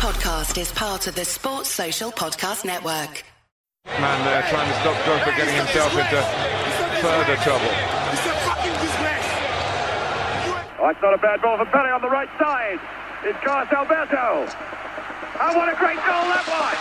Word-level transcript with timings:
podcast 0.00 0.56
is 0.56 0.72
part 0.72 1.06
of 1.08 1.14
the 1.14 1.26
Sports 1.26 1.68
Social 1.68 2.10
Podcast 2.10 2.64
Network. 2.64 3.22
Man 3.84 4.24
there 4.24 4.40
trying 4.48 4.64
to 4.64 4.76
stop 4.80 4.96
Drogba 5.04 5.36
getting 5.36 5.52
himself 5.52 5.92
into 5.92 6.24
further 7.04 7.36
trouble. 7.44 7.68
It's 7.68 8.24
a 8.24 8.32
fucking 8.48 8.72
dismiss. 8.80 9.28
Oh, 10.80 10.88
it's 10.88 11.02
not 11.04 11.12
a 11.12 11.20
bad 11.20 11.42
ball 11.44 11.58
for 11.60 11.66
Pele 11.68 11.92
on 11.92 12.00
the 12.00 12.08
right 12.08 12.32
side. 12.40 12.80
It's 13.28 13.36
Carlos 13.44 13.68
Alberto. 13.68 14.48
And 15.36 15.52
what 15.52 15.68
a 15.68 15.76
great 15.76 16.00
goal 16.08 16.24
that 16.32 16.48
was! 16.48 16.76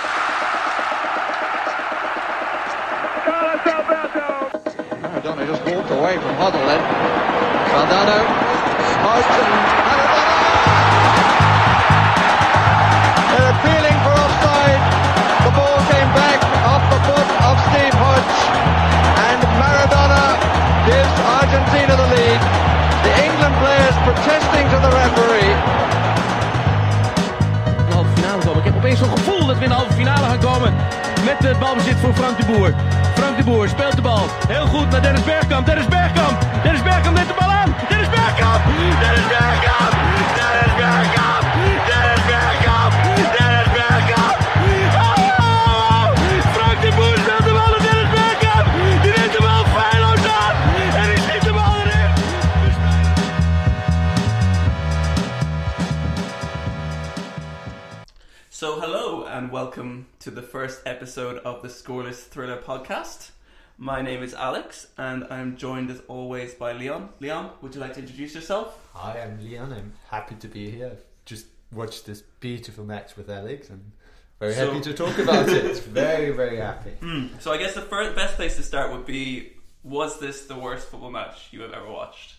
Carlos 3.27 3.67
Alberto. 3.67 4.47
Maradona 5.03 5.43
just 5.43 5.63
walked 5.67 5.91
away 5.91 6.15
from 6.23 6.39
Hoddle 6.39 6.63
then. 6.71 6.79
Valdano, 7.67 8.19
smoked 8.95 9.35
and 9.43 10.18
And 19.27 19.41
Maradona 19.61 20.25
gives 20.89 21.13
Argentina 21.39 21.93
the 22.01 22.07
lead. 22.15 22.39
The 23.05 23.13
England 23.25 23.55
players 23.61 23.95
protesting 24.05 24.65
to 24.71 24.77
the 24.85 24.91
referee. 25.01 25.53
de 27.87 27.95
halve 27.95 28.09
finale 28.15 28.43
komen. 28.43 28.57
Ik 28.57 28.63
heb 28.63 28.75
opeens 28.75 28.99
zo'n 28.99 29.17
gevoel 29.17 29.45
dat 29.45 29.57
we 29.57 29.63
in 29.63 29.69
de 29.69 29.75
halve 29.75 29.93
finale 29.93 30.25
gaan 30.25 30.39
komen. 30.39 30.73
Met 31.25 31.49
het 31.49 31.59
balbezit 31.59 31.97
voor 31.97 32.13
Frank 32.13 32.37
de 32.37 32.45
Boer. 32.45 32.73
Frank 33.15 33.37
de 33.37 33.43
Boer 33.43 33.67
speelt 33.69 33.95
de 33.95 34.01
bal. 34.01 34.25
Heel 34.47 34.65
goed 34.65 34.89
naar 34.89 35.01
Dennis 35.01 35.23
Bergkamp. 35.23 35.65
Dennis 35.65 35.87
Bergkamp. 35.87 36.45
Dennis 36.63 36.83
Bergkamp 36.83 37.15
neemt 37.15 37.27
de 37.27 37.38
episode 60.99 61.37
of 61.45 61.61
the 61.61 61.69
Scoreless 61.69 62.25
Thriller 62.25 62.57
podcast. 62.57 63.31
My 63.77 64.01
name 64.01 64.21
is 64.21 64.33
Alex 64.33 64.87
and 64.97 65.23
I'm 65.29 65.55
joined 65.55 65.89
as 65.89 66.01
always 66.09 66.55
by 66.55 66.73
Leon. 66.73 67.07
Leon, 67.21 67.51
would 67.61 67.73
you 67.73 67.79
like 67.79 67.93
to 67.93 68.01
introduce 68.01 68.35
yourself? 68.35 68.77
Hi, 68.93 69.21
I'm 69.21 69.41
Leon. 69.41 69.71
I'm 69.71 69.93
happy 70.09 70.35
to 70.35 70.49
be 70.49 70.69
here. 70.69 70.87
I've 70.87 71.03
just 71.23 71.45
watched 71.71 72.05
this 72.05 72.21
beautiful 72.41 72.83
match 72.83 73.15
with 73.15 73.29
Alex 73.29 73.69
and 73.69 73.93
very 74.41 74.53
So- 74.53 74.73
happy 74.73 74.81
to 74.81 74.93
talk 74.93 75.17
about 75.19 75.47
it. 75.47 75.77
Very, 75.85 76.31
very 76.31 76.57
happy. 76.57 76.91
Hmm. 76.99 77.27
So, 77.39 77.53
I 77.53 77.57
guess 77.57 77.75
the 77.75 77.81
first 77.81 78.13
best 78.17 78.35
place 78.35 78.57
to 78.57 78.63
start 78.63 78.91
would 78.91 79.05
be 79.05 79.53
was 79.83 80.19
this 80.19 80.47
the 80.47 80.59
worst 80.59 80.89
football 80.89 81.11
match 81.11 81.47
you 81.51 81.61
have 81.61 81.71
ever 81.71 81.89
watched? 81.89 82.35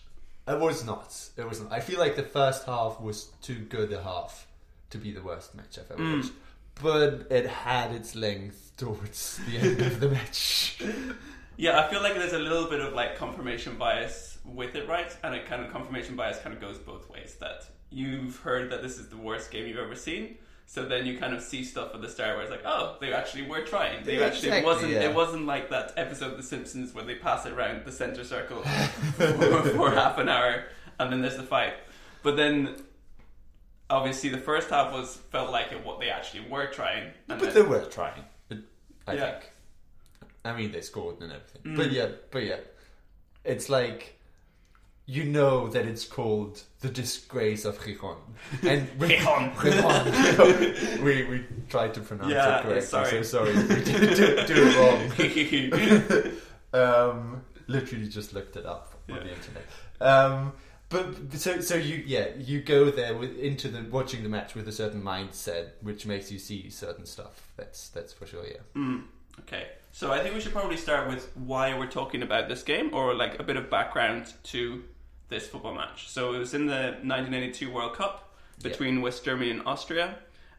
It 0.47 0.59
was 0.59 0.85
not. 0.85 1.17
It 1.35 1.49
was 1.49 1.61
not. 1.61 1.71
I 1.71 1.79
feel 1.79 1.97
like 1.97 2.15
the 2.15 2.29
first 2.39 2.67
half 2.67 3.01
was 3.01 3.31
too 3.41 3.55
good 3.55 3.91
a 3.91 4.03
half 4.03 4.45
to 4.91 4.99
be 4.99 5.11
the 5.11 5.23
worst 5.23 5.55
match 5.55 5.79
I've 5.79 5.89
ever 5.89 6.03
hmm. 6.03 6.17
watched. 6.17 6.33
But 6.81 7.27
it 7.29 7.47
had 7.47 7.91
its 7.91 8.15
length 8.15 8.73
towards 8.77 9.39
the 9.47 9.57
end 9.57 9.81
of 9.81 9.99
the 9.99 10.09
match. 10.09 10.81
Yeah, 11.57 11.79
I 11.79 11.91
feel 11.91 12.01
like 12.01 12.15
there's 12.15 12.33
a 12.33 12.39
little 12.39 12.67
bit 12.67 12.79
of 12.79 12.93
like 12.93 13.17
confirmation 13.17 13.75
bias 13.75 14.39
with 14.43 14.73
it, 14.73 14.87
right? 14.87 15.15
And 15.23 15.35
a 15.35 15.43
kind 15.43 15.63
of 15.63 15.71
confirmation 15.71 16.15
bias 16.15 16.39
kind 16.39 16.55
of 16.55 16.61
goes 16.61 16.79
both 16.79 17.07
ways. 17.07 17.35
That 17.39 17.65
you've 17.91 18.37
heard 18.37 18.71
that 18.71 18.81
this 18.81 18.97
is 18.97 19.09
the 19.09 19.17
worst 19.17 19.51
game 19.51 19.67
you've 19.67 19.77
ever 19.77 19.93
seen, 19.93 20.37
so 20.65 20.85
then 20.85 21.05
you 21.05 21.19
kind 21.19 21.35
of 21.35 21.43
see 21.43 21.63
stuff 21.63 21.93
at 21.93 22.01
the 22.01 22.09
start 22.09 22.35
where 22.35 22.41
it's 22.41 22.49
like, 22.49 22.65
oh, 22.65 22.95
they 22.99 23.13
actually 23.13 23.43
were 23.43 23.61
trying. 23.61 24.03
They 24.03 24.23
actually 24.23 24.53
it 24.53 24.65
wasn't. 24.65 24.93
yeah. 24.93 25.01
It 25.01 25.13
wasn't 25.13 25.45
like 25.45 25.69
that 25.69 25.93
episode 25.97 26.31
of 26.31 26.37
The 26.37 26.43
Simpsons 26.43 26.95
where 26.95 27.03
they 27.03 27.15
pass 27.15 27.45
it 27.45 27.53
around 27.53 27.85
the 27.85 27.91
center 27.91 28.23
circle 28.23 28.63
for, 28.63 29.27
for 29.75 29.91
half 29.91 30.17
an 30.17 30.29
hour 30.29 30.63
and 30.97 31.11
then 31.11 31.21
there's 31.21 31.37
the 31.37 31.43
fight. 31.43 31.73
But 32.23 32.37
then. 32.37 32.75
Obviously, 33.91 34.29
the 34.29 34.37
first 34.37 34.69
half 34.69 34.91
was 34.93 35.17
felt 35.31 35.51
like 35.51 35.71
it 35.71 35.83
what 35.85 35.99
they 35.99 36.09
actually 36.09 36.45
were 36.49 36.67
trying, 36.67 37.03
and 37.29 37.39
But 37.39 37.41
then- 37.41 37.53
they 37.53 37.61
were 37.61 37.85
trying. 37.85 38.23
I 39.07 39.13
Yeah. 39.13 39.31
think. 39.31 39.51
I 40.45 40.53
mean, 40.57 40.71
they 40.71 40.81
scored 40.81 41.19
and 41.21 41.31
everything. 41.31 41.61
Mm. 41.73 41.75
But 41.77 41.91
yeah, 41.91 42.07
but 42.31 42.43
yeah, 42.43 42.59
it's 43.43 43.67
like 43.69 44.17
you 45.07 45.23
know 45.25 45.67
that 45.69 45.85
it's 45.85 46.05
called 46.05 46.61
the 46.79 46.87
disgrace 46.89 47.65
of 47.65 47.77
Gijon, 47.79 48.17
and 48.63 48.87
we, 48.99 49.07
Gijon. 49.09 49.53
Gijon. 49.55 50.99
we 51.03 51.13
we 51.25 51.45
tried 51.69 51.93
to 51.95 51.99
pronounce 52.01 52.31
Yeah, 52.31 52.59
it 52.59 52.63
correctly. 52.63 52.81
sorry. 52.81 53.23
So 53.23 53.43
sorry 53.43 53.53
we 53.55 53.83
did 53.83 54.15
do, 54.15 54.27
do 54.51 54.55
it 54.67 54.73
wrong. 54.79 56.33
um, 56.81 57.41
literally 57.67 58.07
just 58.07 58.33
looked 58.33 58.55
it 58.55 58.65
up 58.65 58.93
on 59.09 59.15
Yeah. 59.15 59.23
the 59.23 59.29
internet. 59.33 59.65
Um, 59.99 60.53
but 60.91 61.33
so 61.33 61.61
so 61.61 61.75
you 61.75 62.03
yeah 62.05 62.27
you 62.37 62.61
go 62.61 62.91
there 62.91 63.15
with 63.15 63.39
into 63.39 63.69
the 63.69 63.81
watching 63.89 64.23
the 64.23 64.29
match 64.29 64.53
with 64.53 64.67
a 64.67 64.71
certain 64.71 65.01
mindset, 65.01 65.69
which 65.81 66.05
makes 66.05 66.31
you 66.31 66.37
see 66.37 66.69
certain 66.69 67.05
stuff. 67.05 67.51
That's 67.57 67.89
that's 67.89 68.13
for 68.13 68.27
sure. 68.27 68.45
Yeah. 68.45 68.57
Mm, 68.75 69.05
okay, 69.39 69.69
so 69.91 70.11
I 70.11 70.19
think 70.19 70.35
we 70.35 70.41
should 70.41 70.51
probably 70.51 70.77
start 70.77 71.07
with 71.07 71.31
why 71.35 71.77
we're 71.77 71.89
talking 71.89 72.21
about 72.21 72.49
this 72.49 72.61
game, 72.61 72.93
or 72.93 73.15
like 73.15 73.39
a 73.39 73.43
bit 73.43 73.55
of 73.55 73.69
background 73.69 74.33
to 74.43 74.83
this 75.29 75.47
football 75.47 75.73
match. 75.73 76.09
So 76.09 76.33
it 76.33 76.39
was 76.39 76.53
in 76.53 76.67
the 76.67 76.97
1982 77.03 77.71
World 77.71 77.95
Cup 77.95 78.35
between 78.61 79.01
West 79.01 79.23
Germany 79.23 79.49
and 79.49 79.61
Austria, 79.65 80.17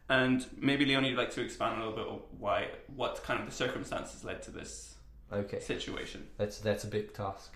and 0.09 0.47
maybe 0.57 0.85
Leon, 0.85 1.05
you'd 1.05 1.17
like 1.17 1.31
to 1.33 1.43
expand 1.43 1.81
a 1.81 1.85
little 1.85 1.97
bit 1.97 2.07
on 2.07 2.21
why, 2.39 2.69
what 2.97 3.23
kind 3.23 3.39
of 3.39 3.47
the 3.47 3.53
circumstances 3.53 4.25
led 4.25 4.43
to 4.43 4.51
this 4.51 4.92
Okay. 5.33 5.61
situation. 5.61 6.27
That's 6.39 6.59
that's 6.59 6.85
a 6.85 6.89
big 6.89 7.13
task. 7.15 7.53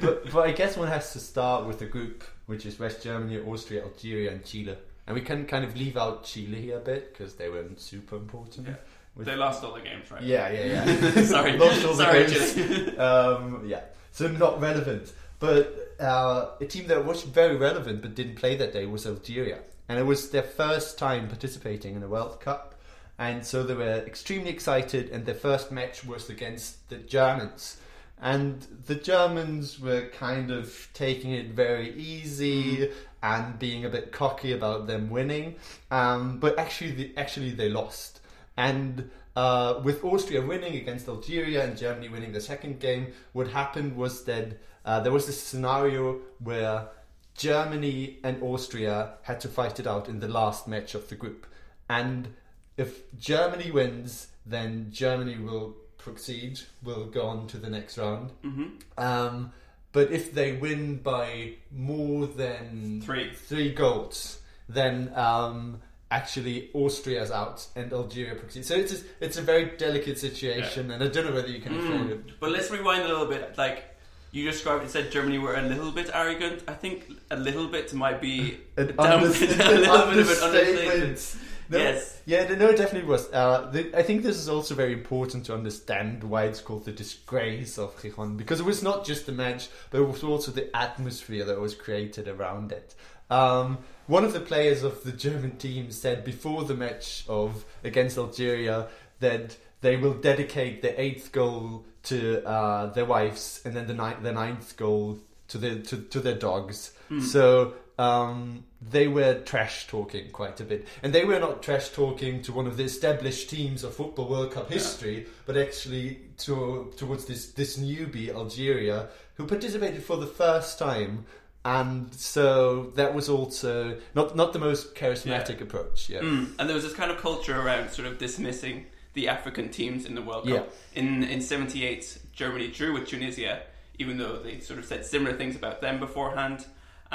but 0.00 0.30
but 0.32 0.46
I 0.48 0.52
guess 0.52 0.76
one 0.76 0.88
has 0.88 1.12
to 1.14 1.18
start 1.18 1.66
with 1.66 1.78
the 1.80 1.86
group, 1.86 2.24
which 2.46 2.64
is 2.66 2.78
West 2.78 3.02
Germany, 3.02 3.40
Austria, 3.40 3.82
Algeria, 3.84 4.30
and 4.32 4.44
Chile. 4.44 4.76
And 5.06 5.14
we 5.14 5.20
can 5.20 5.46
kind 5.46 5.64
of 5.64 5.76
leave 5.76 5.96
out 5.96 6.24
Chile 6.24 6.60
here 6.60 6.78
a 6.78 6.80
bit 6.80 7.12
because 7.12 7.34
they 7.34 7.48
weren't 7.48 7.80
super 7.80 8.16
important. 8.16 8.66
Yeah. 8.68 8.74
With- 9.16 9.26
They 9.26 9.36
lost 9.36 9.64
all 9.64 9.72
the 9.74 9.80
games, 9.80 10.10
right? 10.10 10.22
Yeah, 10.22 10.50
yeah, 10.50 10.84
yeah. 10.84 11.22
Sorry. 11.34 11.56
Lost 11.58 11.84
all 11.86 11.94
the 11.94 12.04
Sorry, 12.04 12.26
games. 12.26 12.98
Um, 12.98 13.62
yeah, 13.66 13.80
so 14.12 14.28
not 14.28 14.60
relevant. 14.60 15.12
But 15.38 15.94
uh, 16.00 16.50
a 16.60 16.66
team 16.66 16.86
that 16.88 17.04
was 17.04 17.22
very 17.22 17.56
relevant 17.56 18.02
but 18.02 18.14
didn't 18.14 18.36
play 18.36 18.56
that 18.56 18.72
day 18.72 18.84
was 18.86 19.06
Algeria, 19.06 19.58
and 19.88 19.98
it 19.98 20.02
was 20.04 20.30
their 20.30 20.42
first 20.42 20.98
time 20.98 21.28
participating 21.28 21.94
in 21.96 22.02
a 22.02 22.08
World 22.08 22.40
Cup, 22.40 22.74
and 23.18 23.44
so 23.44 23.62
they 23.62 23.74
were 23.74 24.04
extremely 24.06 24.50
excited. 24.50 25.10
And 25.10 25.24
their 25.24 25.34
first 25.34 25.72
match 25.72 26.04
was 26.04 26.28
against 26.28 26.88
the 26.88 26.96
Germans, 26.96 27.78
and 28.20 28.66
the 28.86 28.94
Germans 28.94 29.78
were 29.78 30.08
kind 30.08 30.50
of 30.50 30.88
taking 30.94 31.32
it 31.32 31.50
very 31.50 31.94
easy 31.96 32.90
and 33.22 33.58
being 33.58 33.84
a 33.84 33.88
bit 33.88 34.12
cocky 34.12 34.52
about 34.52 34.86
them 34.86 35.10
winning. 35.10 35.56
Um, 35.90 36.38
but 36.38 36.58
actually, 36.58 37.12
actually 37.16 37.50
they 37.50 37.68
lost. 37.68 38.20
And 38.56 39.10
uh, 39.34 39.80
with 39.82 40.02
Austria 40.04 40.40
winning 40.40 40.76
against 40.76 41.08
Algeria 41.08 41.64
and 41.64 41.76
Germany 41.76 42.08
winning 42.08 42.32
the 42.32 42.40
second 42.40 42.80
game, 42.80 43.08
what 43.32 43.48
happened 43.48 43.96
was 43.96 44.24
that 44.24 44.58
uh, 44.84 45.00
there 45.00 45.12
was 45.12 45.26
this 45.26 45.42
scenario 45.42 46.20
where 46.38 46.88
Germany 47.36 48.18
and 48.22 48.42
Austria 48.42 49.14
had 49.22 49.40
to 49.40 49.48
fight 49.48 49.78
it 49.78 49.86
out 49.86 50.08
in 50.08 50.20
the 50.20 50.28
last 50.28 50.66
match 50.66 50.94
of 50.94 51.08
the 51.08 51.16
group. 51.16 51.46
And 51.88 52.28
if 52.76 53.02
Germany 53.18 53.70
wins, 53.70 54.28
then 54.44 54.88
Germany 54.92 55.38
will 55.38 55.76
proceed, 55.98 56.60
will 56.82 57.06
go 57.06 57.22
on 57.26 57.46
to 57.48 57.56
the 57.58 57.68
next 57.70 57.98
round. 57.98 58.30
Mm-hmm. 58.44 58.66
Um, 58.98 59.52
but 59.92 60.12
if 60.12 60.32
they 60.34 60.52
win 60.52 60.96
by 60.98 61.54
more 61.72 62.26
than 62.26 63.00
Three. 63.04 63.32
three 63.32 63.72
goals, 63.72 64.40
then 64.68 65.10
um, 65.16 65.80
actually 66.10 66.70
Austria's 66.74 67.30
out 67.30 67.66
and 67.74 67.92
Algeria 67.92 68.34
proceeds. 68.34 68.68
So 68.68 68.74
it's 68.76 68.92
a, 68.92 69.04
it's 69.20 69.36
a 69.38 69.42
very 69.42 69.76
delicate 69.76 70.18
situation, 70.18 70.90
and 70.90 71.02
I 71.02 71.08
don't 71.08 71.24
know 71.26 71.32
whether 71.34 71.48
you 71.48 71.60
can 71.60 71.74
explain 71.76 72.08
it. 72.10 72.38
But 72.40 72.50
let's 72.50 72.70
rewind 72.70 73.02
a 73.04 73.08
little 73.08 73.26
bit. 73.26 73.56
Like 73.56 73.84
you 74.32 74.44
described, 74.50 74.84
it 74.84 74.90
said 74.90 75.10
Germany 75.10 75.38
were 75.38 75.54
a 75.54 75.62
little 75.62 75.90
bit 75.92 76.10
arrogant. 76.12 76.62
I 76.68 76.74
think 76.74 77.10
a 77.30 77.36
little 77.36 77.66
bit 77.68 77.94
might 77.94 78.20
be 78.20 78.58
An 78.76 78.94
down- 78.96 79.22
underst- 79.22 79.58
a 79.66 79.72
little 79.72 80.12
bit 80.12 80.18
of 80.18 80.30
an 80.30 80.42
understatement. 80.44 81.36
No, 81.68 81.78
Yes. 81.78 82.22
Yeah, 82.26 82.46
no, 82.54 82.68
it 82.68 82.76
definitely 82.76 83.08
was. 83.08 83.32
Uh, 83.32 83.70
the, 83.72 83.96
I 83.96 84.02
think 84.02 84.22
this 84.22 84.36
is 84.36 84.48
also 84.48 84.74
very 84.74 84.92
important 84.92 85.46
to 85.46 85.54
understand 85.54 86.22
why 86.24 86.44
it's 86.44 86.60
called 86.60 86.84
the 86.84 86.92
disgrace 86.92 87.78
of 87.78 87.96
Gijon 88.00 88.36
because 88.36 88.60
it 88.60 88.66
was 88.66 88.82
not 88.82 89.04
just 89.04 89.26
the 89.26 89.32
match, 89.32 89.68
but 89.90 90.00
it 90.00 90.04
was 90.04 90.22
also 90.22 90.52
the 90.52 90.74
atmosphere 90.76 91.44
that 91.44 91.60
was 91.60 91.74
created 91.74 92.28
around 92.28 92.72
it. 92.72 92.94
Um, 93.30 93.78
one 94.06 94.24
of 94.24 94.32
the 94.32 94.40
players 94.40 94.82
of 94.84 95.02
the 95.02 95.12
German 95.12 95.56
team 95.56 95.90
said 95.90 96.24
before 96.24 96.64
the 96.64 96.74
match 96.74 97.24
of 97.28 97.64
against 97.82 98.16
Algeria 98.18 98.88
that 99.20 99.56
they 99.80 99.96
will 99.96 100.14
dedicate 100.14 100.82
the 100.82 101.00
eighth 101.00 101.32
goal 101.32 101.84
to 102.04 102.44
uh, 102.46 102.86
their 102.92 103.04
wives 103.04 103.60
and 103.64 103.74
then 103.74 103.86
the, 103.88 103.94
ni- 103.94 104.22
the 104.22 104.32
ninth 104.32 104.76
goal 104.76 105.18
to 105.48 105.58
the 105.58 105.80
to, 105.82 105.96
to 105.98 106.20
their 106.20 106.34
dogs. 106.36 106.92
So 107.20 107.74
um, 107.98 108.64
they 108.82 109.08
were 109.08 109.40
trash 109.40 109.86
talking 109.86 110.30
quite 110.30 110.60
a 110.60 110.64
bit, 110.64 110.86
and 111.02 111.12
they 111.14 111.24
were 111.24 111.38
not 111.40 111.62
trash 111.62 111.88
talking 111.90 112.42
to 112.42 112.52
one 112.52 112.66
of 112.66 112.76
the 112.76 112.84
established 112.84 113.48
teams 113.50 113.82
of 113.84 113.94
football 113.94 114.28
World 114.28 114.52
Cup 114.52 114.70
history, 114.70 115.26
but 115.46 115.56
actually 115.56 116.20
to 116.38 116.92
towards 116.96 117.24
this 117.24 117.52
this 117.52 117.78
newbie 117.78 118.28
Algeria 118.34 119.08
who 119.36 119.46
participated 119.46 120.02
for 120.02 120.16
the 120.16 120.26
first 120.26 120.78
time. 120.78 121.24
And 121.64 122.14
so 122.14 122.92
that 122.94 123.12
was 123.12 123.28
also 123.28 123.98
not 124.14 124.36
not 124.36 124.52
the 124.52 124.58
most 124.60 124.94
charismatic 124.94 125.56
Yeah. 125.58 125.62
approach. 125.64 126.08
Yeah, 126.08 126.20
Mm. 126.20 126.52
And 126.58 126.68
there 126.68 126.74
was 126.76 126.84
this 126.84 126.92
kind 126.94 127.10
of 127.10 127.18
culture 127.18 127.58
around 127.60 127.90
sort 127.90 128.06
of 128.06 128.18
dismissing 128.18 128.86
the 129.14 129.26
African 129.28 129.70
teams 129.70 130.04
in 130.04 130.14
the 130.14 130.22
World 130.22 130.44
Cup. 130.46 130.70
Yeah. 130.94 131.00
In 131.02 131.24
in 131.24 131.40
'78, 131.40 132.18
Germany 132.32 132.68
drew 132.68 132.92
with 132.92 133.08
Tunisia, 133.08 133.62
even 133.98 134.18
though 134.18 134.36
they 134.36 134.60
sort 134.60 134.78
of 134.78 134.84
said 134.84 135.04
similar 135.06 135.34
things 135.36 135.56
about 135.56 135.80
them 135.80 135.98
beforehand. 135.98 136.66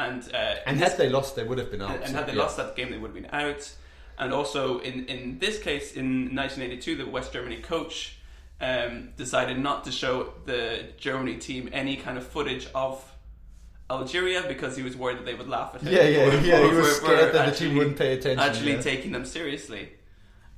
And 0.02 0.34
uh, 0.34 0.56
and 0.66 0.78
had 0.78 0.98
they 0.98 1.10
lost, 1.10 1.36
they 1.36 1.44
would 1.44 1.58
have 1.60 1.70
been 1.70 1.82
out. 1.82 2.02
and 2.04 2.16
had 2.16 2.26
they 2.28 2.34
yeah. 2.34 2.42
lost 2.44 2.58
that 2.58 2.76
game, 2.76 2.92
they 2.92 2.98
would 2.98 3.14
have 3.14 3.22
been 3.22 3.34
out. 3.34 3.72
And 4.18 4.34
also, 4.34 4.80
in, 4.80 5.06
in 5.06 5.40
this 5.40 5.58
case, 5.60 5.94
in 5.94 6.36
1982, 6.36 6.96
the 6.96 7.06
West 7.06 7.34
Germany 7.34 7.58
coach 7.58 8.18
um, 8.60 9.10
decided 9.18 9.58
not 9.58 9.84
to 9.86 9.92
show 9.92 10.34
the 10.46 10.86
Germany 10.98 11.38
team 11.38 11.70
any 11.72 11.96
kind 11.98 12.18
of 12.18 12.26
footage 12.26 12.68
of 12.76 13.04
Algeria 13.90 14.44
because 14.48 14.78
he 14.78 14.84
was 14.84 14.96
worried 14.96 15.18
that 15.20 15.26
they 15.26 15.34
would 15.34 15.50
laugh 15.50 15.76
at 15.76 15.82
him. 15.82 15.94
Yeah, 15.94 16.04
yeah, 16.04 16.30
for- 16.30 16.46
yeah, 16.46 16.70
he 16.70 16.76
was 16.76 17.00
for 17.00 17.06
scared 17.06 17.20
that 17.20 17.34
the 17.34 17.40
actually- 17.42 17.68
team 17.70 17.78
wouldn't 17.78 17.98
pay 17.98 18.14
attention, 18.14 18.40
Actually, 18.40 18.74
yeah. 18.74 18.82
taking 18.82 19.12
them 19.12 19.26
seriously. 19.26 19.90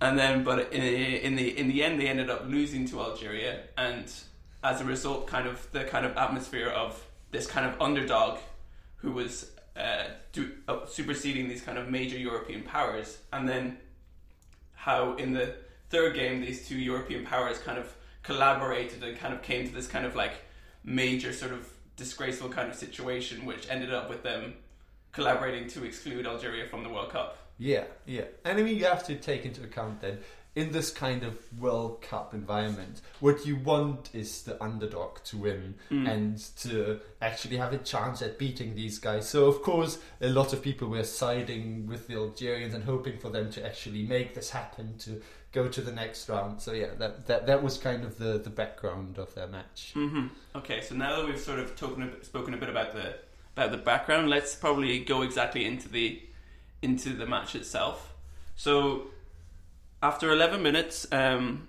And 0.01 0.19
then, 0.19 0.43
but 0.43 0.73
in, 0.73 0.81
in 0.81 1.35
the 1.35 1.57
in 1.57 1.69
the 1.69 1.81
end, 1.81 1.99
they 1.99 2.07
ended 2.07 2.29
up 2.29 2.43
losing 2.47 2.85
to 2.89 2.99
Algeria, 2.99 3.61
and 3.77 4.11
as 4.61 4.81
a 4.81 4.85
result, 4.85 5.27
kind 5.27 5.47
of 5.47 5.71
the 5.71 5.85
kind 5.85 6.05
of 6.05 6.17
atmosphere 6.17 6.67
of 6.67 7.01
this 7.31 7.47
kind 7.47 7.65
of 7.65 7.81
underdog 7.81 8.39
who 9.03 9.11
was 9.11 9.51
uh, 9.75 10.05
do, 10.31 10.51
uh, 10.67 10.85
superseding 10.87 11.47
these 11.47 11.61
kind 11.61 11.77
of 11.77 11.89
major 11.89 12.17
European 12.17 12.63
powers, 12.63 13.19
and 13.31 13.47
then 13.47 13.77
how 14.73 15.15
in 15.17 15.33
the 15.33 15.55
third 15.89 16.15
game 16.15 16.41
these 16.41 16.67
two 16.67 16.77
European 16.77 17.23
powers 17.25 17.59
kind 17.59 17.77
of 17.77 17.93
collaborated 18.23 19.03
and 19.03 19.17
kind 19.19 19.33
of 19.33 19.43
came 19.43 19.67
to 19.67 19.73
this 19.73 19.87
kind 19.87 20.05
of 20.05 20.15
like 20.15 20.33
major 20.83 21.31
sort 21.33 21.51
of 21.51 21.69
disgraceful 21.97 22.49
kind 22.49 22.69
of 22.69 22.75
situation, 22.75 23.45
which 23.45 23.69
ended 23.69 23.93
up 23.93 24.09
with 24.09 24.23
them 24.23 24.53
collaborating 25.11 25.67
to 25.69 25.83
exclude 25.83 26.25
Algeria 26.25 26.65
from 26.67 26.83
the 26.83 26.89
World 26.89 27.11
Cup. 27.11 27.37
Yeah, 27.59 27.83
yeah. 28.05 28.23
And 28.45 28.57
I 28.57 28.63
mean, 28.63 28.77
you 28.77 28.85
have 28.85 29.05
to 29.05 29.15
take 29.15 29.45
into 29.45 29.63
account 29.63 30.01
that 30.01 30.21
in 30.55 30.71
this 30.71 30.91
kind 30.91 31.23
of 31.23 31.37
World 31.59 32.01
Cup 32.01 32.33
environment, 32.33 33.01
what 33.19 33.45
you 33.45 33.55
want 33.55 34.09
is 34.13 34.43
the 34.43 34.61
underdog 34.63 35.23
to 35.23 35.37
win 35.37 35.75
and 35.89 36.37
to 36.57 36.99
actually 37.21 37.57
have 37.57 37.73
a 37.73 37.79
chance 37.79 38.21
at 38.21 38.37
beating 38.37 38.75
these 38.75 38.99
guys. 38.99 39.27
So, 39.27 39.45
of 39.47 39.61
course, 39.63 39.97
a 40.21 40.29
lot 40.29 40.53
of 40.53 40.61
people 40.61 40.89
were 40.89 41.03
siding 41.03 41.87
with 41.87 42.07
the 42.07 42.15
Algerians 42.15 42.73
and 42.75 42.83
hoping 42.83 43.17
for 43.17 43.29
them 43.29 43.49
to 43.51 43.65
actually 43.65 44.03
make 44.03 44.35
this 44.35 44.51
happen 44.51 44.97
to 44.99 45.21
go 45.51 45.67
to 45.67 45.81
the 45.81 45.91
next 45.91 46.29
round. 46.29 46.61
So, 46.61 46.73
yeah, 46.73 46.93
that 46.99 47.25
that, 47.25 47.47
that 47.47 47.63
was 47.63 47.77
kind 47.77 48.03
of 48.03 48.17
the, 48.19 48.37
the 48.37 48.49
background 48.51 49.17
of 49.17 49.33
their 49.33 49.47
match. 49.47 49.91
hmm 49.93 50.27
Okay, 50.55 50.81
so 50.81 50.93
now 50.95 51.15
that 51.17 51.25
we've 51.25 51.39
sort 51.39 51.59
of 51.59 51.69
spoken 51.69 52.03
a 52.03 52.07
bit, 52.07 52.25
spoken 52.25 52.53
a 52.53 52.57
bit 52.57 52.69
about 52.69 52.93
the 52.93 53.15
about 53.55 53.71
the 53.71 53.77
background, 53.77 54.29
let's 54.29 54.55
probably 54.55 54.99
go 54.99 55.23
exactly 55.23 55.65
into 55.65 55.89
the 55.89 56.21
into 56.83 57.09
the 57.13 57.25
match 57.25 57.55
itself. 57.55 58.13
So 58.55 59.07
after 60.03 60.31
11 60.31 60.61
minutes, 60.61 61.07
um, 61.11 61.67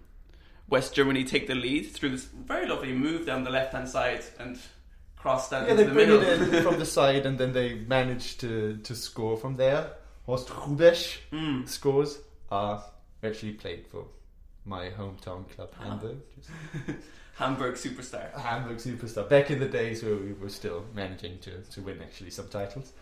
West 0.68 0.94
Germany 0.94 1.24
take 1.24 1.46
the 1.46 1.54
lead 1.54 1.90
through 1.92 2.10
this 2.10 2.24
very 2.24 2.66
lovely 2.66 2.92
move 2.92 3.24
down 3.26 3.44
the 3.44 3.50
left 3.50 3.72
hand 3.72 3.88
side 3.88 4.22
and 4.38 4.58
cross 5.16 5.48
down 5.50 5.64
Yeah, 5.64 5.70
into 5.72 5.82
they 5.84 5.88
the 5.88 5.94
bring 5.94 6.08
middle. 6.08 6.22
it 6.22 6.54
in 6.54 6.62
from 6.62 6.78
the 6.78 6.84
side, 6.98 7.24
and 7.26 7.38
then 7.38 7.52
they 7.52 7.74
manage 7.74 8.36
to, 8.38 8.76
to 8.78 8.94
score 8.94 9.36
from 9.36 9.56
there. 9.56 9.92
Horst 10.26 10.48
Hrubesch 10.48 11.18
Mm. 11.32 11.68
scores. 11.68 12.18
Uh, 12.50 12.80
actually 13.22 13.52
played 13.52 13.86
for 13.86 14.04
my 14.64 14.90
hometown 14.90 15.48
club, 15.54 15.70
Hamburg. 15.78 16.18
Hamburg 17.36 17.74
superstar. 17.74 18.32
Hamburg 18.38 18.78
superstar. 18.78 19.28
Back 19.28 19.50
in 19.50 19.58
the 19.58 19.68
days 19.68 20.02
where 20.04 20.14
we 20.16 20.32
were 20.34 20.48
still 20.50 20.84
managing 20.94 21.38
to, 21.40 21.60
to 21.72 21.80
win 21.82 22.00
actually 22.02 22.30
some 22.30 22.48
titles. 22.48 22.92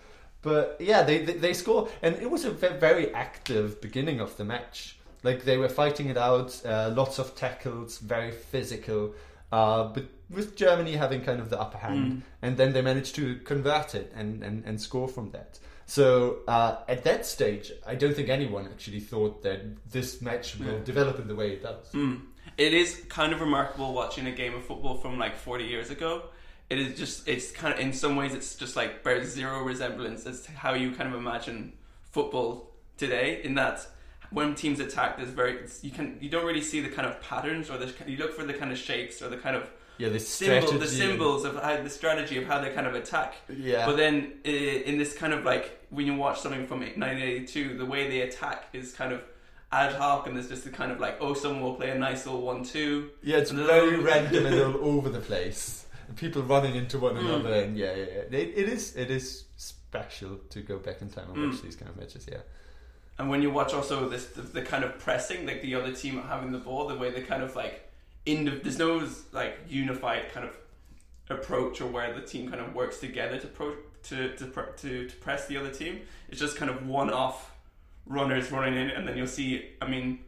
But 0.43 0.77
yeah, 0.81 1.03
they, 1.03 1.25
they, 1.25 1.35
they 1.35 1.53
score, 1.55 1.89
and 2.03 2.17
it 2.17 2.31
was 2.31 2.45
a 2.45 2.51
very 2.51 3.13
active 3.15 3.81
beginning 3.81 4.21
of 4.21 4.37
the 4.37 4.45
match. 4.45 4.97
Like 5.23 5.45
they 5.45 5.57
were 5.57 5.69
fighting 5.69 6.09
it 6.09 6.17
out, 6.17 6.61
uh, 6.65 6.93
lots 6.95 7.19
of 7.19 7.35
tackles, 7.37 7.99
very 7.99 8.33
physical. 8.33 9.15
Uh, 9.53 9.85
but 9.85 10.05
with 10.31 10.57
Germany 10.57 10.93
having 10.97 11.21
kind 11.23 11.41
of 11.41 11.51
the 11.51 11.61
upper 11.61 11.79
hand, 11.79 12.23
and 12.41 12.57
then 12.57 12.73
they 12.73 12.81
managed 12.83 13.15
to 13.17 13.37
convert 13.45 13.95
it 13.95 14.11
and, 14.17 14.43
and, 14.43 14.65
and 14.65 14.81
score 14.81 15.07
from 15.09 15.31
that. 15.33 15.59
So 15.85 16.39
uh, 16.49 16.77
at 16.89 17.05
that 17.05 17.27
stage, 17.27 17.71
I 17.87 17.95
don't 17.95 18.15
think 18.15 18.31
anyone 18.31 18.67
actually 18.67 19.01
thought 19.01 19.43
that 19.43 19.61
this 19.91 20.23
match 20.23 20.59
will 20.59 20.67
Yeah. 20.79 20.85
develop 20.85 21.19
in 21.21 21.29
the 21.29 21.35
way 21.35 21.53
it 21.53 21.63
does. 21.63 21.93
Mm. 21.93 22.23
It 22.57 22.73
is 22.73 23.03
kind 23.09 23.33
of 23.33 23.41
remarkable 23.41 23.93
watching 23.93 24.27
a 24.27 24.33
game 24.33 24.55
of 24.55 24.65
football 24.65 24.97
from 24.97 25.19
like 25.19 25.37
40 25.37 25.65
years 25.65 25.91
ago. 25.91 26.23
It 26.71 26.79
is 26.79 26.99
just, 26.99 27.29
it's 27.29 27.51
kind 27.51 27.75
of, 27.75 27.81
in 27.81 27.93
some 27.93 28.17
ways, 28.17 28.33
it's 28.33 28.55
just 28.55 28.75
like 28.75 29.05
bears 29.05 29.29
zero 29.29 29.63
resemblance 29.63 30.25
as 30.27 30.41
to 30.43 30.53
how 30.53 30.73
you 30.73 30.93
kind 30.93 31.13
of 31.13 31.19
imagine 31.21 31.75
football 32.11 32.71
today. 32.97 33.41
In 33.45 33.55
that, 33.57 33.87
when 34.33 34.55
teams 34.55 34.81
attack, 34.81 35.17
there's 35.19 35.31
very, 35.31 35.59
you 35.83 35.91
can, 35.91 36.17
you 36.21 36.29
don't 36.31 36.45
really 36.47 36.63
see 36.63 36.81
the 36.81 36.89
kind 36.89 37.07
of 37.09 37.21
patterns 37.21 37.71
or 37.71 37.77
the, 37.79 37.93
you 38.07 38.17
look 38.17 38.35
for 38.35 38.45
the 38.45 38.55
kind 38.55 38.73
of 38.73 38.79
shapes 38.79 39.21
or 39.23 39.29
the 39.29 39.37
kind 39.37 39.55
of 39.57 39.69
Yeah, 39.99 40.09
the 40.09 40.19
symbol, 40.19 40.73
the 40.79 40.87
symbols 40.89 41.45
of 41.45 41.57
how 41.57 41.83
the 41.83 41.91
strategy 41.91 42.39
of 42.39 42.45
how 42.47 42.61
they 42.61 42.71
kind 42.71 42.87
of 42.87 42.95
attack. 42.95 43.35
Yeah. 43.49 43.85
But 43.87 43.97
then 43.97 44.33
in 44.45 44.99
this 44.99 45.15
kind 45.15 45.33
of 45.33 45.45
like 45.45 45.79
when 45.91 46.07
you 46.07 46.15
watch 46.15 46.41
something 46.41 46.67
from 46.67 46.81
1982, 46.81 47.77
the 47.77 47.85
way 47.87 48.09
they 48.09 48.23
attack 48.23 48.69
is 48.73 48.93
kind 48.93 49.13
of 49.13 49.23
ad 49.71 49.93
hoc, 49.95 50.27
and 50.27 50.37
there's 50.37 50.49
just 50.49 50.65
the 50.65 50.71
kind 50.71 50.91
of 50.93 51.01
like 51.01 51.17
oh, 51.21 51.35
someone 51.35 51.63
will 51.63 51.75
play 51.75 51.91
a 51.91 51.99
nice 51.99 52.27
little 52.27 52.43
one-two. 52.43 53.11
Yeah, 53.23 53.39
it's 53.39 53.51
very 53.51 53.97
random 53.99 54.47
and 54.47 54.75
all 54.77 54.97
over 54.99 55.09
the 55.09 55.21
place. 55.21 55.87
People 56.17 56.43
running 56.43 56.75
into 56.75 56.99
one 56.99 57.17
Hmm. 57.17 57.27
another, 57.27 57.55
and 57.55 57.77
yeah, 57.77 57.95
yeah, 57.95 58.05
yeah. 58.31 58.39
It, 58.39 58.53
it 58.57 58.69
is, 58.69 58.97
it 58.97 59.11
is 59.11 59.45
special 59.57 60.37
to 60.51 60.61
go 60.61 60.79
back 60.79 61.01
in 61.01 61.09
time 61.09 61.27
and 61.33 61.47
watch 61.49 61.61
Mm. 61.61 61.63
these 61.63 61.77
kind 61.77 61.91
of 61.91 61.97
matches. 61.97 62.27
Yeah, 62.31 62.39
And 63.23 63.31
when 63.31 63.41
you 63.41 63.53
watch 63.53 63.73
also 63.73 64.09
this 64.09 64.27
the, 64.27 64.43
the 64.43 64.63
kind 64.63 64.83
of 64.83 64.99
pressing, 64.99 65.47
like 65.47 65.63
the 65.63 65.77
other 65.77 65.93
team 65.93 66.21
having 66.25 66.51
the 66.51 66.59
ball, 66.59 66.89
the 66.89 66.97
way 66.97 67.13
they 67.13 67.21
kind 67.21 67.41
of 67.41 67.55
like 67.55 67.89
in 68.27 68.61
there's 68.65 68.79
no 68.79 69.09
like 69.31 69.61
unified 69.69 70.33
kind 70.33 70.45
of 70.45 70.57
approach 71.31 71.81
or 71.81 71.87
where 71.87 72.13
the 72.13 72.21
team 72.21 72.51
kind 72.51 72.61
of 72.61 72.75
works 72.75 72.99
together 72.99 73.39
to 73.39 73.47
pro, 73.47 73.77
to, 74.03 74.35
to 74.35 74.47
to 74.77 75.09
to 75.09 75.17
press 75.21 75.47
the 75.47 75.57
other 75.57 75.71
team. 75.71 76.01
It's 76.31 76.41
just 76.41 76.57
kind 76.57 76.69
of 76.69 76.85
one 76.85 77.11
off 77.11 77.53
runners 78.07 78.51
running 78.51 78.75
in, 78.75 78.91
and 78.91 79.07
then 79.07 79.17
you'll 79.17 79.29
see. 79.29 79.71
I 79.81 79.89
mean, 79.89 80.19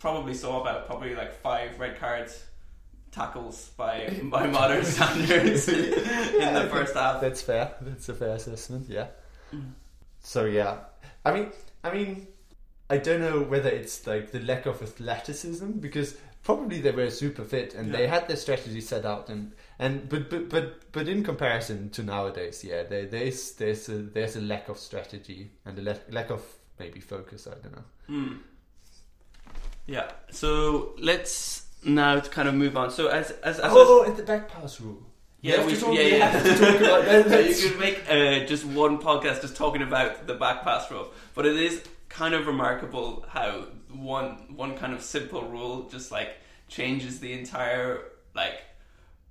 probably 0.00 0.34
saw 0.34 0.60
about 0.60 0.86
probably 0.86 1.14
like 1.14 1.32
five 1.32 1.78
red 1.78 2.00
cards. 2.00 2.46
Tackles 3.12 3.70
by 3.76 4.20
by 4.24 4.48
modern 4.48 4.84
standards 4.84 5.68
in 5.68 6.54
the 6.54 6.68
first 6.68 6.94
half. 6.94 7.20
That's 7.20 7.42
fair. 7.42 7.74
That's 7.80 8.08
a 8.08 8.14
fair 8.14 8.34
assessment. 8.34 8.86
Yeah. 8.88 9.06
Mm. 9.54 9.70
So 10.20 10.46
yeah, 10.46 10.78
I 11.24 11.32
mean, 11.32 11.50
I 11.82 11.92
mean, 11.92 12.26
I 12.90 12.98
don't 12.98 13.20
know 13.20 13.40
whether 13.40 13.70
it's 13.70 14.06
like 14.06 14.32
the 14.32 14.40
lack 14.40 14.66
of 14.66 14.82
athleticism 14.82 15.70
because 15.78 16.16
probably 16.42 16.80
they 16.80 16.90
were 16.90 17.10
super 17.10 17.44
fit 17.44 17.74
and 17.74 17.94
they 17.94 18.06
had 18.06 18.26
their 18.26 18.36
strategy 18.36 18.80
set 18.80 19.04
out 19.04 19.28
and 19.28 19.52
and 19.78 20.08
but 20.08 20.28
but 20.28 20.48
but 20.48 20.92
but 20.92 21.08
in 21.08 21.22
comparison 21.22 21.90
to 21.90 22.02
nowadays, 22.02 22.64
yeah, 22.64 22.82
there 22.82 23.06
there's 23.06 23.52
there's 23.52 23.88
a 23.88 23.98
there's 23.98 24.36
a 24.36 24.40
lack 24.40 24.68
of 24.68 24.76
strategy 24.78 25.50
and 25.64 25.78
a 25.78 25.82
lack 25.82 26.00
lack 26.10 26.30
of 26.30 26.42
maybe 26.78 27.00
focus. 27.00 27.46
I 27.46 27.54
don't 27.62 27.76
know. 27.76 27.84
Hmm. 28.06 28.34
Yeah. 29.86 30.10
So 30.30 30.94
let's 30.98 31.66
now 31.84 32.18
to 32.18 32.28
kind 32.30 32.48
of 32.48 32.54
move 32.54 32.76
on. 32.76 32.90
So 32.90 33.06
as 33.08 33.30
as, 33.42 33.58
as 33.60 33.70
Oh, 33.74 34.02
and 34.02 34.16
the 34.16 34.22
back 34.24 34.48
pass 34.48 34.80
rule. 34.80 35.02
Yeah, 35.42 35.64
we, 35.64 35.74
talk- 35.74 35.94
yeah, 35.94 36.02
yeah. 36.02 36.26
have 36.28 36.42
to 36.44 36.50
talk 36.50 36.80
about 36.80 37.04
that. 37.06 37.48
you 37.62 37.70
could 37.70 37.80
make 37.80 38.02
uh, 38.10 38.44
just 38.44 38.62
one 38.66 38.98
podcast 38.98 39.40
just 39.40 39.56
talking 39.56 39.80
about 39.80 40.26
the 40.26 40.34
back 40.34 40.62
pass 40.64 40.90
rule, 40.90 41.08
but 41.34 41.46
it 41.46 41.56
is 41.56 41.82
kind 42.10 42.34
of 42.34 42.46
remarkable 42.46 43.24
how 43.28 43.66
one 43.88 44.32
one 44.54 44.76
kind 44.76 44.92
of 44.92 45.00
simple 45.02 45.42
rule 45.44 45.88
just 45.90 46.12
like 46.12 46.36
changes 46.68 47.20
the 47.20 47.32
entire 47.32 48.02
like 48.34 48.60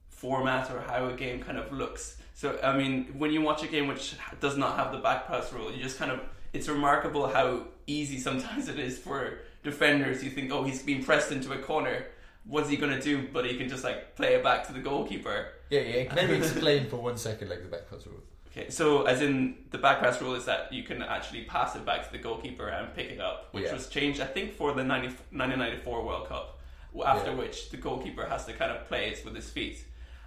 format 0.09 0.71
or 0.71 0.81
how 0.81 1.07
a 1.07 1.13
game 1.13 1.41
kind 1.43 1.59
of 1.59 1.71
looks. 1.71 2.17
So 2.33 2.57
I 2.63 2.75
mean, 2.75 3.13
when 3.17 3.31
you 3.31 3.41
watch 3.41 3.63
a 3.63 3.67
game 3.67 3.87
which 3.87 4.15
does 4.39 4.57
not 4.57 4.77
have 4.77 4.91
the 4.91 4.97
back 4.97 5.27
pass 5.27 5.53
rule, 5.53 5.71
you 5.71 5.83
just 5.83 5.99
kind 5.99 6.11
of 6.11 6.21
it's 6.53 6.67
remarkable 6.67 7.27
how 7.27 7.65
easy 7.85 8.17
sometimes 8.17 8.69
it 8.69 8.79
is 8.79 8.97
for 8.97 9.39
defenders. 9.61 10.23
You 10.23 10.31
think, 10.31 10.51
oh, 10.51 10.63
he's 10.63 10.81
been 10.81 11.03
pressed 11.03 11.31
into 11.31 11.51
a 11.51 11.59
corner. 11.59 12.07
What's 12.45 12.69
he 12.69 12.77
gonna 12.77 13.01
do? 13.01 13.27
But 13.31 13.45
he 13.45 13.57
can 13.57 13.69
just 13.69 13.83
like 13.83 14.15
play 14.15 14.35
it 14.35 14.43
back 14.43 14.65
to 14.67 14.73
the 14.73 14.79
goalkeeper. 14.79 15.49
Yeah, 15.69 15.81
yeah. 15.81 16.05
Can 16.05 16.29
you 16.29 16.35
explain 16.35 16.87
for 16.87 16.97
one 16.97 17.17
second 17.17 17.49
like 17.49 17.61
the 17.61 17.67
back 17.67 17.89
pass 17.89 18.07
rule? 18.07 18.23
Okay, 18.51 18.69
so 18.69 19.03
as 19.03 19.21
in 19.21 19.55
the 19.69 19.77
back 19.77 19.99
pass 19.99 20.19
rule 20.21 20.33
is 20.33 20.45
that 20.45 20.73
you 20.73 20.81
can 20.83 21.03
actually 21.03 21.43
pass 21.43 21.75
it 21.75 21.85
back 21.85 22.03
to 22.05 22.11
the 22.11 22.17
goalkeeper 22.17 22.67
and 22.67 22.93
pick 22.95 23.11
it 23.11 23.19
up, 23.19 23.49
which 23.53 23.65
Yeah. 23.65 23.73
was 23.73 23.87
changed, 23.87 24.19
I 24.21 24.25
think, 24.25 24.53
for 24.53 24.73
the 24.73 24.83
90, 24.83 25.09
1994 25.31 26.03
World 26.03 26.27
Cup, 26.27 26.59
after 27.05 27.29
Yeah. 27.29 27.35
which 27.37 27.69
the 27.69 27.77
goalkeeper 27.77 28.25
has 28.25 28.45
to 28.47 28.53
kind 28.53 28.71
of 28.71 28.87
play 28.87 29.09
it 29.09 29.23
with 29.23 29.35
his 29.35 29.49
feet. 29.51 29.85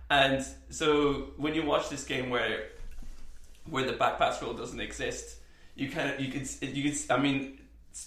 And 0.09 0.45
so 0.71 1.33
when 1.37 1.55
you 1.55 1.65
watch 1.65 1.89
this 1.89 2.05
game 2.05 2.31
where 2.31 2.69
where 3.71 3.85
the 3.85 3.93
back 3.93 4.19
pass 4.19 4.43
rule 4.43 4.55
doesn't 4.55 4.81
exist, 4.81 5.37
you 5.77 5.89
kind 5.91 6.11
of 6.11 6.21
you 6.21 6.31
could 6.31 6.49
you 6.77 6.83
could 6.91 6.99
I 7.11 7.17
mean 7.17 7.59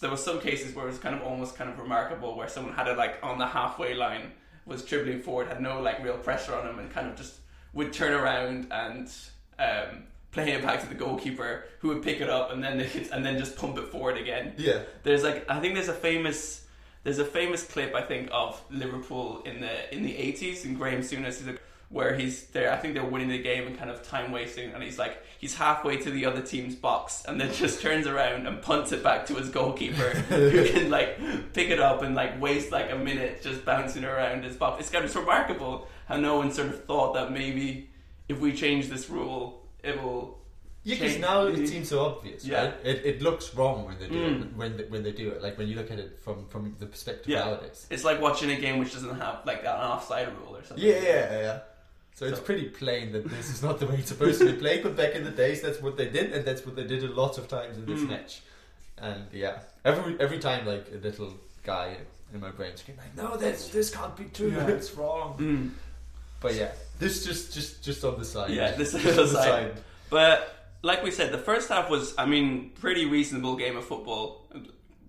there 0.01 0.09
were 0.09 0.17
some 0.17 0.39
cases 0.39 0.75
where 0.75 0.85
it 0.85 0.89
was 0.89 0.99
kind 0.99 1.15
of 1.15 1.21
almost 1.23 1.55
kind 1.55 1.69
of 1.69 1.77
remarkable 1.79 2.35
where 2.35 2.47
someone 2.49 2.73
had 2.73 2.87
it 2.87 2.97
like 2.97 3.19
on 3.23 3.37
the 3.37 3.47
halfway 3.47 3.93
line 3.93 4.31
was 4.65 4.83
dribbling 4.83 5.21
forward 5.21 5.47
had 5.47 5.61
no 5.61 5.79
like 5.81 6.03
real 6.03 6.17
pressure 6.17 6.55
on 6.55 6.67
him 6.67 6.79
and 6.79 6.91
kind 6.91 7.07
of 7.07 7.15
just 7.15 7.35
would 7.73 7.93
turn 7.93 8.13
around 8.13 8.67
and 8.71 9.09
um, 9.59 10.03
play 10.35 10.51
it 10.51 10.61
back 10.61 10.81
to 10.81 10.87
the 10.87 10.95
goalkeeper 10.95 11.63
who 11.79 11.87
would 11.87 12.03
pick 12.03 12.19
it 12.19 12.29
up 12.29 12.51
and 12.51 12.63
then 12.63 12.87
could, 12.89 13.07
and 13.11 13.25
then 13.25 13.37
just 13.37 13.55
pump 13.55 13.77
it 13.77 13.87
forward 13.87 14.17
again. 14.17 14.53
Yeah. 14.57 14.81
There's 15.03 15.23
like 15.23 15.49
I 15.49 15.59
think 15.59 15.75
there's 15.75 15.87
a 15.87 15.93
famous 15.93 16.65
there's 17.03 17.19
a 17.19 17.25
famous 17.25 17.63
clip 17.63 17.95
I 17.95 18.01
think 18.01 18.29
of 18.31 18.61
Liverpool 18.69 19.41
in 19.45 19.61
the 19.61 19.95
in 19.95 20.03
the 20.03 20.11
80s 20.11 20.65
and 20.65 20.77
Graham 20.77 21.01
Souness 21.01 21.41
is 21.41 21.47
a, 21.47 21.55
where 21.89 22.15
he's 22.15 22.47
there 22.47 22.73
I 22.73 22.75
think 22.75 22.95
they're 22.95 23.05
winning 23.05 23.29
the 23.29 23.41
game 23.41 23.65
and 23.65 23.77
kind 23.77 23.89
of 23.89 24.05
time 24.05 24.33
wasting 24.33 24.71
and 24.71 24.83
he's 24.83 24.99
like 24.99 25.23
he's 25.39 25.55
halfway 25.55 25.97
to 25.97 26.11
the 26.11 26.25
other 26.25 26.41
team's 26.41 26.75
box 26.75 27.23
and 27.27 27.39
then 27.39 27.53
just 27.53 27.81
turns 27.81 28.05
around 28.05 28.45
and 28.45 28.61
punts 28.61 28.91
it 28.91 29.01
back 29.01 29.25
to 29.27 29.35
his 29.35 29.47
goalkeeper 29.47 30.09
who 30.29 30.65
can 30.67 30.89
like 30.89 31.17
pick 31.53 31.69
it 31.69 31.79
up 31.79 32.01
and 32.01 32.13
like 32.13 32.41
waste 32.41 32.73
like 32.73 32.91
a 32.91 32.97
minute 32.97 33.41
just 33.41 33.63
bouncing 33.63 34.03
around 34.03 34.43
his 34.43 34.57
box. 34.57 34.81
It's 34.81 34.89
kind 34.89 35.05
of 35.05 35.15
remarkable 35.15 35.87
how 36.07 36.17
no 36.17 36.35
one 36.37 36.51
sort 36.51 36.67
of 36.67 36.83
thought 36.83 37.13
that 37.13 37.31
maybe 37.31 37.89
if 38.27 38.39
we 38.39 38.53
change 38.53 38.89
this 38.89 39.09
rule 39.09 39.61
it 39.83 40.01
will 40.01 40.37
Yeah, 40.83 40.95
because 40.99 41.17
now 41.19 41.47
it 41.47 41.67
seems 41.67 41.89
so 41.89 41.99
obvious, 42.05 42.45
Yeah. 42.45 42.57
right? 42.65 42.73
It, 42.83 42.97
it 43.11 43.21
looks 43.21 43.53
wrong 43.55 43.85
when 43.87 43.97
they 43.99 44.07
do 44.07 44.19
Mm. 44.21 44.41
it. 44.43 44.53
When 44.61 44.77
they, 44.77 44.83
when 44.93 45.01
they 45.03 45.11
do 45.11 45.29
it, 45.33 45.41
like 45.41 45.57
when 45.59 45.67
you 45.67 45.75
look 45.75 45.89
at 45.91 45.99
it 46.05 46.19
from 46.23 46.45
from 46.51 46.75
the 46.79 46.85
perspective 46.85 47.29
Yeah. 47.33 47.45
nowadays. 47.45 47.87
It's 47.89 48.03
like 48.09 48.19
watching 48.27 48.49
a 48.57 48.59
game 48.65 48.77
which 48.81 48.93
doesn't 48.93 49.17
have 49.25 49.37
like 49.51 49.61
an 49.61 49.79
offside 49.93 50.27
rule 50.37 50.53
or 50.57 50.63
something. 50.63 50.85
Yeah, 50.89 51.01
yeah, 51.13 51.39
yeah. 51.47 51.59
So 52.17 52.25
it's 52.29 52.39
pretty 52.49 52.67
plain 52.81 53.11
that 53.13 53.23
this 53.35 53.47
is 53.53 53.61
not 53.67 53.75
the 53.81 53.87
way 53.89 53.95
it's 54.01 54.11
supposed 54.15 54.39
to 54.41 54.45
be 54.53 54.57
played. 54.65 54.83
But 54.83 54.95
back 54.95 55.13
in 55.15 55.23
the 55.29 55.35
days, 55.43 55.57
that's 55.65 55.81
what 55.85 55.97
they 55.97 56.07
did, 56.17 56.27
and 56.33 56.41
that's 56.47 56.63
what 56.65 56.75
they 56.77 56.87
did 56.93 57.03
a 57.03 57.13
lot 57.21 57.33
of 57.39 57.47
times 57.57 57.77
in 57.79 57.85
this 57.91 58.01
Mm. 58.01 58.09
match. 58.15 58.33
And 59.07 59.21
yeah, 59.33 59.55
every 59.83 60.11
every 60.25 60.39
time, 60.39 60.61
like 60.73 60.85
a 60.97 60.99
little 61.07 61.31
guy 61.63 61.87
in 62.33 62.39
my 62.39 62.51
brain 62.57 62.73
screaming, 62.77 63.03
like, 63.05 63.15
"No, 63.23 63.27
this 63.37 63.59
this 63.77 63.89
can't 63.97 64.15
be 64.15 64.25
true. 64.37 64.51
Yeah. 64.51 64.67
It's 64.77 64.91
wrong." 64.97 65.29
Mm. 65.39 65.65
But 66.43 66.53
yeah, 66.61 66.71
this 66.99 67.25
just 67.25 67.53
just 67.53 67.83
just 67.83 68.03
on 68.03 68.17
the 68.19 68.25
side. 68.25 68.51
Yeah, 68.51 68.71
this 68.71 68.93
is 68.93 69.03
Just 69.03 69.15
the 69.15 69.21
on 69.23 69.27
side. 69.27 69.81
But 70.09 70.51
like 70.81 71.03
we 71.03 71.11
said, 71.11 71.31
the 71.31 71.37
first 71.39 71.69
half 71.69 71.89
was, 71.89 72.13
I 72.17 72.25
mean, 72.25 72.71
pretty 72.79 73.05
reasonable 73.05 73.55
game 73.55 73.75
of 73.75 73.85
football. 73.85 74.47
A 74.53 74.59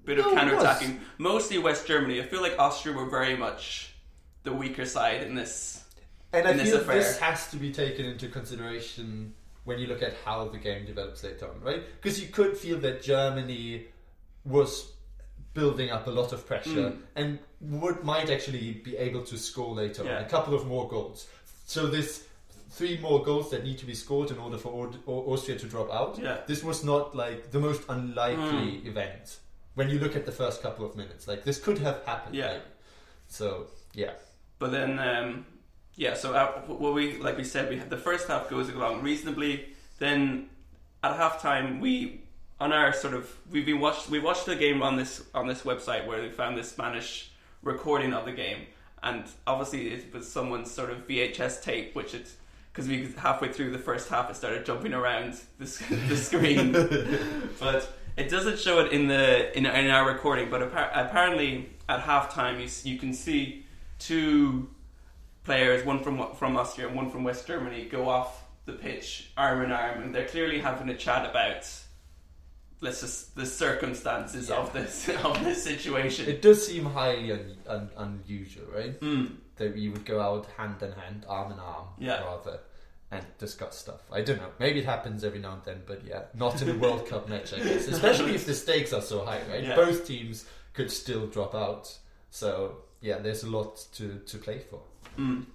bit 0.05 0.19
of 0.19 0.25
No, 0.27 0.33
it 0.33 0.35
counter 0.37 0.57
attacking. 0.57 1.01
Mostly 1.19 1.59
West 1.59 1.87
Germany. 1.87 2.21
I 2.21 2.25
feel 2.25 2.41
like 2.41 2.59
Austria 2.59 2.95
were 2.97 3.11
very 3.11 3.37
much 3.37 3.93
the 4.45 4.53
weaker 4.53 4.87
side 4.87 5.23
in 5.23 5.35
this. 5.35 5.85
And 6.33 6.47
I 6.47 6.53
in 6.53 6.57
this 6.57 6.71
feel 6.71 6.81
affair. 6.81 6.97
this 6.97 7.19
has 7.19 7.51
to 7.51 7.57
be 7.57 7.73
taken 7.73 8.07
into 8.07 8.29
consideration 8.29 9.35
when 9.65 9.79
you 9.79 9.87
look 9.87 10.03
at 10.03 10.15
how 10.25 10.49
the 10.49 10.59
game 10.59 10.87
develops 10.87 11.23
later 11.25 11.49
on, 11.49 11.61
right? 11.61 11.83
Because 12.01 12.21
you 12.21 12.29
could 12.29 12.57
feel 12.57 12.79
that 12.81 13.03
Germany 13.03 13.87
was 14.45 14.93
building 15.55 15.91
up 15.91 16.07
a 16.07 16.11
lot 16.11 16.33
of 16.33 16.47
pressure 16.47 16.71
Mm. 16.91 16.99
and 17.17 17.39
would 17.61 18.05
might 18.05 18.31
actually 18.31 18.73
be 18.85 18.97
able 18.97 19.25
to 19.25 19.37
score 19.39 19.75
later 19.75 20.05
Yeah. 20.05 20.19
on 20.19 20.25
a 20.25 20.29
couple 20.29 20.55
of 20.55 20.67
more 20.67 20.89
goals. 20.89 21.27
So 21.67 21.87
this 21.89 22.25
three 22.71 22.99
more 22.99 23.23
goals 23.23 23.51
that 23.51 23.65
need 23.65 23.79
to 23.79 23.87
be 23.87 23.95
scored 23.95 24.31
in 24.31 24.39
order 24.39 24.57
for 24.59 24.71
Aud- 24.73 24.99
Austria 25.07 25.59
to 25.59 25.67
drop 25.67 25.93
out. 25.93 26.19
Yeah. 26.19 26.39
This 26.47 26.63
was 26.65 26.85
not 26.85 27.15
like 27.15 27.51
the 27.51 27.61
most 27.61 27.83
unlikely 27.89 28.81
Mm. 28.83 28.87
event 28.87 29.39
when 29.75 29.89
you 29.91 29.99
look 29.99 30.17
at 30.17 30.25
the 30.27 30.33
first 30.33 30.63
couple 30.63 30.85
of 30.87 30.97
minutes. 30.97 31.27
Like 31.29 31.45
this 31.45 31.59
could 31.59 31.79
have 31.79 32.05
happened. 32.05 32.35
Yeah. 32.35 32.53
maybe. 32.53 32.65
So 33.29 33.67
yeah. 33.95 34.13
But 34.59 34.71
then, 34.73 34.99
um, 34.99 35.45
yeah. 35.97 36.15
So 36.15 36.35
uh, 36.35 36.61
what 36.67 36.95
we 36.95 37.19
like 37.19 37.37
we 37.37 37.45
said, 37.45 37.69
we 37.69 37.77
had 37.79 37.91
the 37.91 37.99
first 37.99 38.29
half 38.29 38.49
goes 38.49 38.69
along 38.69 39.03
reasonably. 39.03 39.67
Then 39.99 40.49
at 41.03 41.17
halftime, 41.19 41.81
we 41.81 42.23
on 42.61 42.73
our 42.73 42.93
sort 42.93 43.15
of 43.15 43.35
we've 43.51 43.67
been 43.67 43.81
watched 43.81 44.09
we 44.09 44.19
watched 44.19 44.47
the 44.47 44.57
game 44.57 44.83
on 44.83 44.97
this 44.97 45.23
on 45.35 45.47
this 45.47 45.63
website 45.63 46.07
where 46.07 46.23
we 46.23 46.31
found 46.31 46.57
this 46.57 46.71
Spanish 46.71 47.31
recording 47.63 48.13
of 48.15 48.25
the 48.25 48.33
game, 48.33 48.67
and 49.03 49.25
obviously 49.47 49.89
it 49.89 50.13
was 50.13 50.31
someone's 50.31 50.71
sort 50.71 50.91
of 50.91 51.07
VHS 51.07 51.63
tape, 51.63 51.95
which 51.95 52.15
it 52.15 52.31
because 52.73 52.89
we 52.89 53.09
halfway 53.17 53.51
through 53.51 53.71
the 53.71 53.79
first 53.79 54.09
half 54.11 54.29
it 54.31 54.37
started 54.37 54.67
jumping 54.67 54.93
around 54.93 55.41
the, 55.59 55.65
the 56.09 56.17
screen, 56.17 56.73
but 57.61 57.91
it 58.17 58.29
doesn't 58.29 58.59
show 58.59 58.81
it 58.81 58.93
in 58.93 59.09
the 59.09 59.57
in, 59.57 59.65
in 59.67 59.91
our 59.91 60.07
recording. 60.07 60.51
But 60.51 60.61
appar- 60.61 60.91
apparently 60.93 61.71
at 61.89 62.03
halftime 62.03 62.61
you 62.61 62.93
you 62.93 62.99
can 62.99 63.13
see 63.15 63.65
two 63.99 64.69
players, 65.45 65.85
one 65.87 66.03
from 66.03 66.35
from 66.35 66.57
Austria 66.57 66.89
and 66.89 66.97
one 66.97 67.11
from 67.11 67.25
West 67.25 67.47
Germany, 67.47 67.87
go 67.87 68.09
off 68.09 68.45
the 68.67 68.73
pitch 68.73 69.31
arm 69.37 69.63
in 69.63 69.73
arm, 69.73 70.03
and 70.03 70.15
they're 70.15 70.27
clearly 70.27 70.59
having 70.59 70.89
a 70.89 70.97
chat 70.97 71.29
about 71.29 71.71
let's 72.81 73.01
just 73.01 73.35
the 73.37 73.47
circumstances 73.47 74.51
of 74.51 74.73
this 74.73 75.09
of 75.25 75.43
this 75.45 75.63
situation. 75.65 76.29
It 76.29 76.43
does 76.43 76.67
seem 76.67 76.85
highly 76.85 77.33
un- 77.33 77.57
un- 77.67 77.91
unusual, 77.97 78.67
right? 78.75 78.99
Mm. 79.01 79.37
That 79.57 79.77
you 79.77 79.93
would 79.93 80.05
go 80.05 80.21
out 80.21 80.47
hand 80.57 80.83
in 80.83 80.93
hand, 80.93 81.25
arm 81.29 81.53
in 81.53 81.59
arm, 81.59 81.87
Yeah. 81.99 82.23
rather, 82.25 82.61
and 83.11 83.25
discuss 83.39 83.79
stuff. 83.79 84.01
I 84.13 84.21
don't 84.21 84.37
know. 84.39 84.51
Maybe 84.59 84.81
it 84.81 84.85
happens 84.85 85.25
every 85.25 85.39
now 85.39 85.55
and 85.55 85.63
then, 85.65 85.83
but 85.87 86.05
yeah, 86.05 86.23
not 86.35 86.61
in 86.61 86.69
a 86.69 86.75
World 86.75 87.07
Cup 87.09 87.29
match, 87.33 87.55
I 87.55 87.59
guess. 87.59 87.89
Especially 87.89 88.35
if 88.35 88.45
the 88.47 88.55
stakes 88.55 88.93
are 88.93 89.01
so 89.01 89.25
high, 89.25 89.41
right? 89.51 89.65
Yeah. 89.65 89.75
Both 89.77 90.07
teams 90.07 90.45
could 90.75 90.91
still 90.91 91.27
drop 91.27 91.55
out. 91.55 91.97
So 92.31 92.79
yeah, 93.01 93.19
there's 93.19 93.45
a 93.45 93.49
lot 93.51 93.87
to, 93.95 94.19
to 94.27 94.39
play 94.39 94.59
for. 94.59 94.81
Mm. 95.19 95.47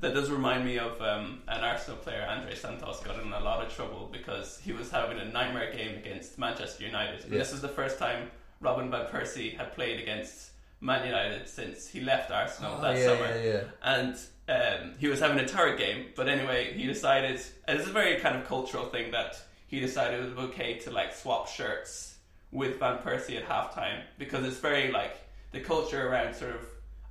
That 0.00 0.14
does 0.14 0.30
remind 0.30 0.64
me 0.64 0.78
of 0.78 1.00
um, 1.02 1.42
an 1.48 1.64
Arsenal 1.64 1.96
player, 1.98 2.24
Andre 2.28 2.54
Santos, 2.54 3.00
got 3.00 3.20
in 3.20 3.32
a 3.32 3.40
lot 3.40 3.64
of 3.66 3.74
trouble 3.74 4.08
because 4.12 4.58
he 4.64 4.72
was 4.72 4.90
having 4.90 5.18
a 5.18 5.24
nightmare 5.24 5.72
game 5.72 5.96
against 5.96 6.38
Manchester 6.38 6.84
United. 6.84 7.24
Yeah. 7.28 7.38
This 7.38 7.52
is 7.52 7.60
the 7.60 7.68
first 7.68 7.98
time 7.98 8.30
Robin 8.60 8.90
van 8.90 9.06
Persie 9.06 9.56
had 9.56 9.74
played 9.74 10.00
against 10.00 10.50
Man 10.80 11.04
United 11.04 11.48
since 11.48 11.88
he 11.88 12.00
left 12.00 12.30
Arsenal 12.30 12.80
that 12.80 12.94
Oh, 12.94 12.98
yeah, 12.98 13.06
summer. 13.06 13.42
yeah. 13.42 13.60
And 13.82 14.16
um, 14.48 14.94
he 15.00 15.08
was 15.08 15.18
having 15.18 15.40
a 15.40 15.46
turret 15.48 15.78
game, 15.78 16.06
but 16.14 16.28
anyway, 16.28 16.72
he 16.74 16.86
decided, 16.86 17.40
and 17.66 17.78
it's 17.80 17.88
a 17.88 17.92
very 17.92 18.20
kind 18.20 18.36
of 18.36 18.46
cultural 18.46 18.84
thing 18.86 19.10
that 19.10 19.34
he 19.66 19.80
decided 19.80 20.20
it 20.24 20.36
was 20.36 20.50
okay 20.50 20.78
to 20.78 20.90
like 20.92 21.12
swap 21.12 21.48
shirts 21.48 22.14
with 22.52 22.78
Van 22.78 22.98
Persie 22.98 23.36
at 23.36 23.46
halftime 23.48 24.02
because 24.16 24.44
it's 24.46 24.58
very 24.58 24.90
like 24.92 25.16
the 25.50 25.60
culture 25.60 26.08
around 26.08 26.34
sort 26.34 26.54
of 26.54 26.60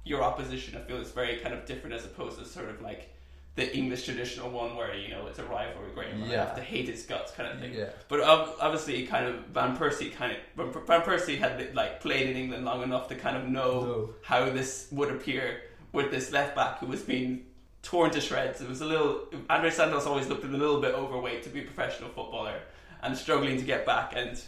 your 0.08 0.24
opposition. 0.24 0.76
I 0.78 0.82
feel 0.82 0.98
is 0.98 1.12
very 1.12 1.38
kind 1.38 1.54
of 1.54 1.66
different 1.66 1.96
as 1.96 2.06
opposed 2.06 2.40
to 2.40 2.46
sort 2.46 2.70
of 2.70 2.82
like 2.82 3.10
the 3.56 3.76
English 3.76 4.06
traditional 4.06 4.50
one 4.52 4.76
where 4.76 4.94
you 4.96 5.10
know 5.10 5.26
it's 5.28 5.40
a 5.40 5.44
rivalry 5.44 5.90
where 5.96 6.08
you 6.08 6.26
Yeah. 6.26 6.46
have 6.46 6.56
to 6.56 6.62
hate 6.62 6.88
his 6.88 7.04
guts 7.04 7.32
kind 7.32 7.52
of 7.52 7.60
thing. 7.60 7.74
Yeah. 7.74 7.90
But 8.08 8.22
obviously, 8.22 9.06
kind 9.08 9.26
of 9.26 9.36
Van 9.48 9.76
Persie 9.76 10.14
kind 10.14 10.32
of 10.34 10.86
Van 10.86 11.02
Persie 11.02 11.38
had 11.40 11.74
like 11.76 12.00
played 12.02 12.30
in 12.30 12.38
England 12.38 12.66
long 12.66 12.84
enough 12.84 13.08
to 13.10 13.16
kind 13.16 13.36
of 13.36 13.46
know 13.48 13.72
No. 13.82 14.10
how 14.24 14.50
this 14.50 14.88
would 14.92 15.10
appear 15.12 15.62
with 15.92 16.12
this 16.12 16.32
left 16.32 16.56
back 16.56 16.80
who 16.80 16.86
was 16.88 17.02
being 17.02 17.46
torn 17.82 18.12
to 18.12 18.22
shreds. 18.22 18.62
It 18.62 18.70
was 18.70 18.82
a 18.82 18.86
little. 18.86 19.22
Andre 19.50 19.72
Santos 19.72 20.06
always 20.06 20.28
looked 20.28 20.44
a 20.44 20.48
little 20.48 20.80
bit 20.80 20.94
overweight 20.94 21.42
to 21.44 21.50
be 21.50 21.62
a 21.62 21.64
professional 21.64 22.10
footballer 22.10 22.60
and 23.02 23.18
struggling 23.18 23.58
to 23.58 23.64
get 23.66 23.86
back. 23.86 24.14
And 24.16 24.40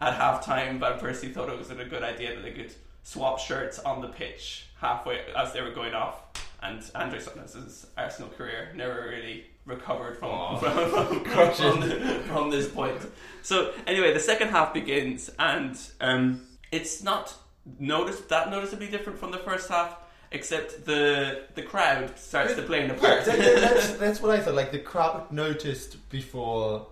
at 0.00 0.14
half 0.14 0.44
time, 0.44 0.78
Van 0.78 0.98
Persie 0.98 1.32
thought 1.32 1.48
it 1.48 1.58
was 1.58 1.70
a 1.70 1.74
good 1.84 2.02
idea 2.02 2.34
that 2.34 2.42
they 2.42 2.52
could 2.52 2.72
swap 3.08 3.38
shirts 3.38 3.78
on 3.78 4.02
the 4.02 4.08
pitch 4.08 4.66
halfway 4.80 5.20
as 5.34 5.52
they 5.54 5.62
were 5.62 5.70
going 5.70 5.94
off. 5.94 6.16
And 6.62 6.82
Andre 6.94 7.20
Santos' 7.20 7.86
Arsenal 7.96 8.30
career 8.36 8.72
never 8.74 9.06
really 9.08 9.46
recovered 9.64 10.18
from 10.20 10.58
from, 10.58 11.24
from, 11.24 11.52
from, 11.54 12.22
from 12.24 12.50
this 12.50 12.68
point. 12.68 13.00
So 13.42 13.72
anyway, 13.86 14.12
the 14.12 14.20
second 14.20 14.48
half 14.48 14.74
begins, 14.74 15.30
and 15.38 15.78
um, 16.00 16.42
it's 16.72 17.02
not 17.02 17.32
notice 17.78 18.20
that 18.22 18.50
noticeably 18.50 18.88
different 18.88 19.18
from 19.20 19.30
the 19.30 19.38
first 19.38 19.68
half, 19.70 19.96
except 20.32 20.84
the 20.84 21.44
the 21.54 21.62
crowd 21.62 22.18
starts 22.18 22.54
to 22.56 22.62
play 22.62 22.82
in 22.82 22.88
the 22.88 22.94
Yeah, 22.94 23.00
part. 23.00 23.24
that- 23.24 23.38
that- 23.38 23.60
that's, 23.60 23.92
that's 24.02 24.20
what 24.22 24.32
I 24.32 24.40
thought. 24.40 24.54
Like 24.54 24.72
the 24.72 24.80
crowd 24.80 25.30
noticed 25.32 26.10
before 26.10 26.88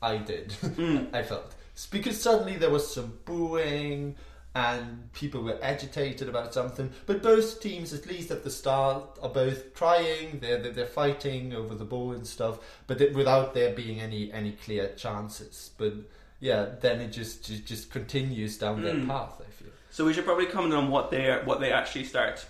I 0.00 0.16
did. 0.18 0.50
Mm. 0.62 1.12
I 1.20 1.22
felt 1.24 1.54
It's 1.72 1.86
because 1.86 2.22
suddenly 2.22 2.56
there 2.56 2.70
was 2.70 2.86
some 2.94 3.18
booing 3.24 4.14
and 4.58 5.12
people 5.12 5.40
were 5.42 5.58
agitated 5.62 6.28
about 6.28 6.52
something. 6.54 6.90
But 7.06 7.22
both 7.22 7.60
teams, 7.60 7.92
at 7.92 8.06
least 8.06 8.30
at 8.30 8.42
the 8.44 8.50
start, 8.50 9.18
are 9.22 9.28
both 9.28 9.74
trying. 9.74 10.40
They're 10.40 10.60
they're, 10.62 10.72
they're 10.72 10.86
fighting 11.02 11.54
over 11.54 11.74
the 11.74 11.84
ball 11.94 12.12
and 12.12 12.26
stuff, 12.26 12.58
but 12.88 13.00
it, 13.00 13.14
without 13.14 13.54
there 13.54 13.72
being 13.74 14.00
any 14.00 14.32
any 14.32 14.52
clear 14.64 14.88
chances. 14.96 15.70
But 15.78 15.94
yeah, 16.40 16.62
then 16.80 17.00
it 17.00 17.10
just 17.20 17.44
just, 17.46 17.66
just 17.66 17.90
continues 17.90 18.58
down 18.58 18.82
that 18.82 18.96
Mm. 18.96 19.06
path. 19.06 19.34
I 19.46 19.50
feel. 19.50 19.72
So 19.90 20.04
we 20.04 20.12
should 20.14 20.24
probably 20.30 20.46
comment 20.46 20.74
on 20.74 20.90
what 20.90 21.10
they 21.10 21.24
what 21.44 21.58
they 21.60 21.72
actually 21.72 22.04
start 22.04 22.44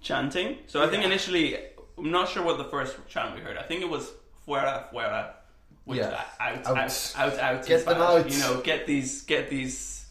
chanting. 0.00 0.58
So 0.66 0.82
I 0.82 0.88
think 0.88 1.04
initially, 1.04 1.56
I'm 1.98 2.10
not 2.10 2.28
sure 2.28 2.42
what 2.42 2.58
the 2.58 2.64
first 2.64 2.96
chant 3.08 3.34
we 3.34 3.40
heard. 3.40 3.56
I 3.56 3.62
think 3.62 3.82
it 3.82 3.88
was 3.88 4.10
"fuera, 4.46 4.90
fuera," 4.92 5.30
which 5.84 5.98
Yeah. 5.98 6.24
out, 6.40 6.66
Out. 6.66 6.76
out, 6.76 7.12
out, 7.16 7.38
out. 7.38 7.66
Get 7.66 7.86
out. 7.88 8.30
You 8.30 8.38
know, 8.40 8.60
get 8.60 8.86
these, 8.86 9.22
get 9.22 9.48
these, 9.50 10.01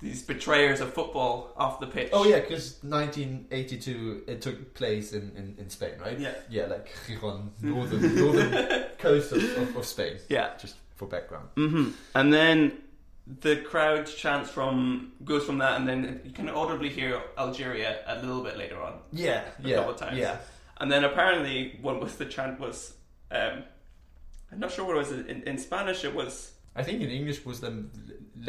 these 0.00 0.22
betrayers 0.22 0.80
of 0.80 0.94
football 0.94 1.52
off 1.56 1.80
the 1.80 1.86
pitch. 1.86 2.10
Oh 2.12 2.24
yeah, 2.24 2.40
because 2.40 2.78
1982 2.82 4.24
it 4.28 4.40
took 4.40 4.74
place 4.74 5.12
in, 5.12 5.32
in, 5.36 5.56
in 5.58 5.70
Spain, 5.70 5.94
right? 6.00 6.18
Yeah. 6.18 6.34
Yeah, 6.48 6.66
like 6.66 6.88
Gijon, 7.06 7.48
northern 7.60 8.14
northern 8.14 8.84
coast 8.98 9.32
of, 9.32 9.42
of, 9.56 9.76
of 9.76 9.84
Spain. 9.84 10.18
Yeah. 10.28 10.50
Just 10.60 10.76
for 10.94 11.06
background. 11.06 11.48
Mm. 11.56 11.92
And 12.14 12.32
then 12.32 12.78
the 13.40 13.56
crowd 13.56 14.06
chants 14.06 14.50
from 14.50 15.12
goes 15.24 15.44
from 15.44 15.58
that, 15.58 15.78
and 15.78 15.88
then 15.88 16.20
you 16.24 16.32
can 16.32 16.48
audibly 16.48 16.88
hear 16.88 17.20
Algeria 17.36 17.98
a 18.06 18.20
little 18.20 18.42
bit 18.42 18.56
later 18.56 18.80
on. 18.80 19.00
Yeah, 19.12 19.44
a 19.62 19.68
yeah, 19.68 19.76
couple 19.76 19.92
of 19.92 19.98
times. 19.98 20.18
yeah. 20.18 20.38
And 20.80 20.90
then 20.90 21.04
apparently 21.04 21.78
one 21.82 21.98
was 21.98 22.14
the 22.16 22.24
chant 22.24 22.60
was 22.60 22.94
um, 23.32 23.64
I'm 24.52 24.60
not 24.60 24.72
sure 24.72 24.84
what 24.84 24.96
it 24.96 24.98
was 24.98 25.12
in, 25.12 25.42
in 25.42 25.58
Spanish. 25.58 26.04
It 26.04 26.14
was 26.14 26.52
I 26.78 26.82
think 26.84 27.02
in 27.02 27.10
English 27.10 27.44
was 27.44 27.60
them 27.60 27.90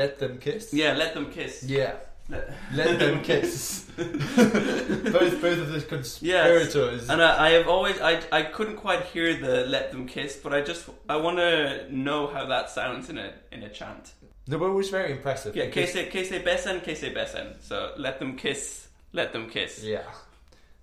let 0.02 0.20
them 0.20 0.38
kiss. 0.38 0.74
yeah, 0.74 0.94
let 0.94 1.14
them 1.14 1.32
kiss. 1.32 1.64
Yeah. 1.64 1.94
Let- 2.30 2.54
Let 2.76 3.00
them 3.00 3.24
kiss. 3.30 3.86
both 3.98 5.42
both 5.42 5.60
of 5.66 5.72
the 5.72 5.82
conspirators. 5.88 7.10
And 7.10 7.22
I, 7.24 7.46
I 7.48 7.50
have 7.58 7.68
always 7.68 8.00
I 8.00 8.22
I 8.32 8.44
couldn't 8.44 8.78
quite 8.78 9.04
hear 9.14 9.34
the 9.36 9.66
let 9.66 9.92
them 9.92 10.06
kiss, 10.08 10.36
but 10.44 10.54
I 10.54 10.62
just 10.62 10.88
I 11.10 11.16
want 11.16 11.38
to 11.38 11.88
know 11.90 12.28
how 12.28 12.46
that 12.46 12.70
sounds 12.70 13.10
in 13.10 13.18
a 13.18 13.34
in 13.52 13.64
a 13.64 13.70
chant. 13.70 14.14
The 14.46 14.58
word 14.60 14.74
was 14.74 14.90
very 14.90 15.12
impressive. 15.12 15.56
Yeah, 15.56 15.70
que 15.72 15.88
se 15.88 16.06
que 16.10 16.24
se 16.24 16.40
besen, 16.40 16.84
que 16.84 16.96
se 16.96 17.10
besen. 17.14 17.56
So 17.62 17.94
let 17.98 18.20
them 18.20 18.36
kiss, 18.38 18.88
let 19.12 19.34
them 19.34 19.50
kiss. 19.50 19.84
Yeah, 19.84 20.04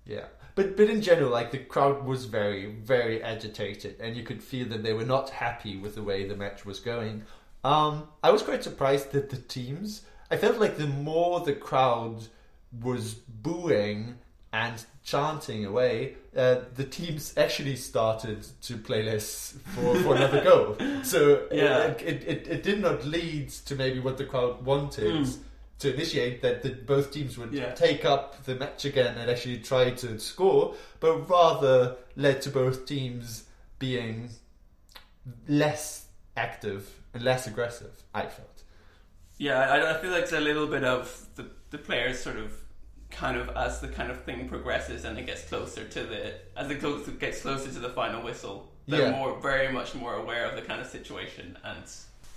yeah. 0.05 0.25
But 0.57 0.75
but 0.75 0.89
in 0.89 1.01
general, 1.03 1.29
like 1.29 1.51
the 1.51 1.59
crowd 1.59 2.03
was 2.03 2.25
very 2.25 2.65
very 2.65 3.21
agitated, 3.21 3.93
and 4.01 4.17
you 4.17 4.23
could 4.23 4.41
feel 4.43 4.67
that 4.69 4.81
they 4.81 4.91
were 4.91 5.05
not 5.05 5.29
happy 5.29 5.77
with 5.77 5.93
the 5.93 6.01
way 6.01 6.27
the 6.27 6.35
match 6.35 6.65
was 6.65 6.79
going. 6.79 7.21
Um, 7.63 8.07
I 8.23 8.31
was 8.31 8.41
quite 8.41 8.63
surprised 8.63 9.11
that 9.11 9.29
the 9.29 9.37
teams. 9.37 10.01
I 10.31 10.35
felt 10.37 10.57
like 10.57 10.77
the 10.77 10.87
more 10.87 11.39
the 11.41 11.53
crowd 11.53 12.27
was 12.81 13.13
booing 13.13 14.15
and 14.51 14.83
chanting 15.03 15.63
away, 15.63 16.15
uh, 16.35 16.55
the 16.75 16.83
teams 16.83 17.33
actually 17.37 17.75
started 17.75 18.45
to 18.63 18.77
play 18.77 19.03
less 19.03 19.55
for, 19.75 19.95
for 19.99 20.15
another 20.15 20.43
goal. 20.43 20.75
So 21.03 21.47
Yeah. 21.51 21.91
it, 22.11 22.23
it, 22.33 22.47
it 22.47 22.63
did 22.63 22.81
not 22.81 23.05
lead 23.05 23.49
to 23.67 23.75
maybe 23.75 23.99
what 23.99 24.17
the 24.17 24.25
crowd 24.25 24.65
wanted 24.65 25.27
to 25.79 25.93
initiate 25.93 26.41
that 26.41 26.63
the, 26.63 26.69
both 26.69 27.11
teams 27.11 27.37
would 27.37 27.53
Yeah. 27.53 27.73
take 27.73 28.03
up 28.05 28.43
the 28.45 28.55
match 28.55 28.85
again 28.85 29.17
and 29.17 29.29
actually 29.29 29.59
try 29.59 29.91
to 29.91 30.19
score, 30.19 30.73
but 30.99 31.29
rather 31.29 31.97
led 32.15 32.41
to 32.43 32.49
both 32.49 32.85
teams 32.85 33.43
being 33.77 34.29
less 35.47 36.05
active 36.35 36.89
and 37.13 37.23
less 37.23 37.47
aggressive. 37.47 37.91
I 38.13 38.23
felt. 38.23 38.63
Yeah, 39.37 39.59
I, 39.59 39.91
I 39.97 40.01
feel 40.01 40.11
like 40.11 40.23
it's 40.23 40.33
a 40.33 40.39
little 40.39 40.67
bit 40.67 40.83
of 40.83 41.27
the 41.35 41.45
the 41.69 41.77
players 41.77 42.19
sort 42.19 42.37
of 42.37 42.53
kind 43.11 43.37
of 43.37 43.49
as 43.55 43.79
the 43.81 43.87
kind 43.87 44.09
of 44.11 44.23
thing 44.23 44.47
progresses 44.49 45.05
and 45.05 45.17
it 45.17 45.25
gets 45.25 45.43
closer 45.43 45.83
to 45.87 46.03
the 46.03 46.33
as 46.55 46.69
it 46.69 46.79
close, 46.79 47.07
gets 47.09 47.41
closer 47.41 47.71
to 47.71 47.79
the 47.79 47.89
final 47.89 48.21
whistle, 48.23 48.71
they're 48.87 49.01
Yeah. 49.01 49.11
more 49.11 49.39
very 49.39 49.71
much 49.71 49.93
more 49.95 50.15
aware 50.15 50.45
of 50.45 50.55
the 50.55 50.61
kind 50.61 50.81
of 50.81 50.87
situation 50.87 51.57
and 51.63 51.83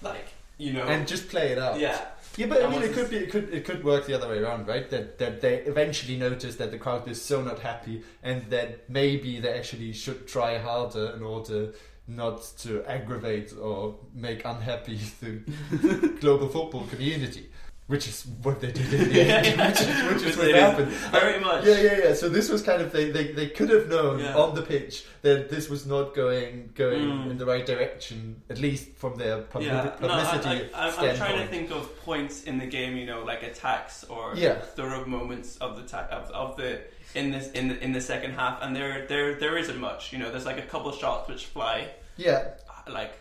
like 0.02 0.28
you 0.60 0.72
know 0.72 0.84
And 0.84 1.08
just 1.08 1.28
play 1.28 1.52
it 1.52 1.58
out. 1.58 1.80
yeah 1.80 2.00
Yeah, 2.36 2.46
but 2.46 2.62
I 2.62 2.68
mean, 2.70 2.82
it 2.82 2.92
could 2.92 3.10
be, 3.10 3.16
it 3.16 3.30
could, 3.30 3.52
it 3.52 3.64
could 3.64 3.82
work 3.82 4.06
the 4.06 4.14
other 4.14 4.28
way 4.28 4.38
around, 4.38 4.68
right? 4.68 4.88
That 4.90 5.18
that 5.18 5.40
they 5.40 5.54
eventually 5.72 6.16
notice 6.16 6.54
that 6.56 6.70
the 6.70 6.78
crowd 6.78 7.08
is 7.08 7.20
so 7.20 7.42
not 7.42 7.58
happy, 7.58 8.02
and 8.22 8.38
that 8.50 8.88
maybe 8.88 9.40
they 9.40 9.52
actually 9.60 9.92
should 9.92 10.28
try 10.28 10.58
harder 10.58 11.06
in 11.16 11.22
order 11.22 11.72
not 12.06 12.42
to 12.58 12.84
aggravate 12.86 13.52
or 13.60 13.96
make 14.14 14.44
unhappy 14.44 14.98
the 15.20 16.16
global 16.20 16.48
football 16.48 16.84
community, 16.86 17.44
which 17.90 18.06
is 18.06 18.24
what 18.42 18.60
they 18.60 18.70
did 18.70 18.92
in 18.94 19.08
the 19.12 19.20
end, 19.36 19.58
which 19.60 19.80
is, 19.80 20.12
which 20.12 20.22
is 20.30 20.36
what 20.38 20.54
happened. 20.54 20.90
Very 21.20 21.40
much. 21.40 21.64
Yeah, 21.66 21.80
yeah, 21.86 21.98
yeah. 22.04 22.14
So 22.14 22.28
this 22.28 22.48
was 22.48 22.62
kind 22.62 22.80
of 22.80 22.92
they, 22.92 23.10
they, 23.10 23.32
they 23.32 23.48
could 23.48 23.68
have 23.70 23.88
known 23.88 24.20
Yeah. 24.20 24.36
on 24.42 24.54
the 24.54 24.62
pitch 24.62 25.04
that 25.22 25.50
this 25.50 25.68
was 25.68 25.86
not 25.86 26.14
going 26.14 26.70
going 26.74 27.00
Mm. 27.10 27.30
in 27.32 27.36
the 27.38 27.46
right 27.46 27.66
direction, 27.66 28.42
at 28.48 28.58
least 28.66 28.84
from 29.02 29.12
their 29.22 29.36
publi- 29.42 29.66
Yeah, 29.66 29.82
no, 30.00 30.08
I, 30.08 30.24
publicity 30.24 30.70
I, 30.72 30.86
I'm, 30.86 30.94
I'm 31.10 31.16
trying 31.16 31.38
to 31.42 31.48
think 31.48 31.70
of 31.72 31.82
points 32.04 32.44
in 32.44 32.58
the 32.58 32.66
game, 32.66 32.96
you 32.96 33.06
know, 33.06 33.24
like 33.24 33.42
attacks 33.42 34.04
or 34.04 34.34
Yeah. 34.36 34.60
thorough 34.76 35.04
moments 35.04 35.56
of 35.58 35.70
the 35.78 35.82
ta- 35.92 36.08
of, 36.18 36.30
of 36.30 36.56
the 36.56 36.80
in 37.14 37.32
this 37.32 37.50
in 37.58 37.64
the 37.70 37.76
in 37.86 37.90
the 37.92 38.00
second 38.12 38.32
half, 38.40 38.62
and 38.62 38.70
there 38.76 39.06
there 39.08 39.34
there 39.42 39.56
isn't 39.58 39.80
much. 39.80 40.12
You 40.12 40.18
know, 40.20 40.30
there's 40.30 40.46
like 40.46 40.58
a 40.66 40.68
couple 40.72 40.92
shots 40.92 41.28
which 41.28 41.46
fly 41.46 41.88
Yeah, 42.16 42.40
like 42.88 43.14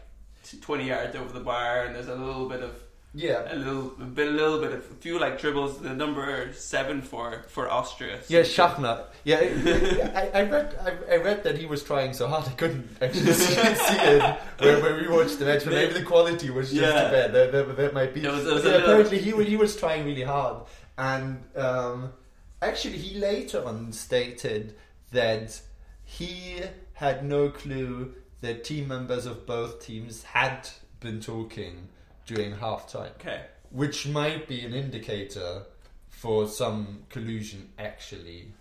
20 0.62 0.86
yards 0.88 1.16
over 1.16 1.32
the 1.34 1.46
bar, 1.54 1.86
and 1.86 1.96
there's 1.96 2.08
a 2.08 2.16
little 2.16 2.48
bit 2.48 2.62
of 2.62 2.74
yeah. 3.14 3.54
a 3.54 3.56
little 3.56 3.94
a 4.00 4.06
bit 4.06 4.28
a 4.28 4.32
little 4.32 4.60
bit 4.60 4.72
of 4.72 4.80
a 4.92 4.94
few 4.96 5.20
like 5.20 5.40
dribbles. 5.40 5.80
The 5.80 5.94
number 5.94 6.52
seven 6.54 7.02
for 7.02 7.44
for 7.48 7.70
Austria. 7.70 8.20
Yeah, 8.28 8.42
Schachner. 8.42 9.06
Yeah, 9.24 9.38
I, 10.16 10.40
I 10.40 10.42
read. 10.44 10.76
I, 10.82 11.14
I 11.14 11.18
read 11.18 11.44
that 11.44 11.58
he 11.58 11.66
was 11.66 11.84
trying 11.84 12.14
so 12.14 12.28
hard 12.28 12.48
I 12.48 12.52
couldn't 12.52 12.90
actually 13.02 13.34
see, 13.34 13.54
see 13.56 13.98
it 13.98 14.40
when, 14.60 14.82
when 14.84 15.02
we 15.02 15.08
watched 15.08 15.40
the 15.40 15.46
match. 15.46 15.64
But 15.66 15.74
maybe 15.74 15.94
the 15.94 16.04
quality 16.04 16.50
was 16.50 16.70
just 16.72 16.82
Yeah. 16.82 17.06
too 17.06 17.12
bad. 17.12 17.34
That, 17.34 17.52
that, 17.52 17.78
that 17.78 17.94
might 17.94 18.14
be. 18.14 18.24
It 18.24 18.32
was- 18.32 18.46
it 18.46 18.54
was 18.54 18.66
yeah, 18.66 18.72
apparently, 18.76 19.20
he 19.20 19.32
he 19.44 19.58
was 19.58 19.76
trying 19.76 20.06
really 20.06 20.24
hard, 20.24 20.64
and 20.98 21.44
um, 21.56 22.14
actually, 22.62 22.98
he 22.98 23.20
later 23.20 23.64
on 23.66 23.92
stated 23.92 24.76
that 25.12 25.60
he 26.04 26.62
had 26.94 27.24
no 27.26 27.50
clue 27.50 28.14
that 28.42 28.64
team 28.64 28.88
members 28.88 29.26
of 29.26 29.46
both 29.46 29.82
teams 29.86 30.24
had 30.24 30.70
been 31.00 31.20
talking 31.20 31.90
during 32.30 32.52
halftime 32.54 33.12
Okay. 33.20 33.42
which 33.72 34.08
might 34.08 34.48
be 34.48 34.60
an 34.66 34.74
indicator 34.74 35.64
for 36.10 36.48
some 36.48 37.04
collusion 37.10 37.70
actually 37.80 38.54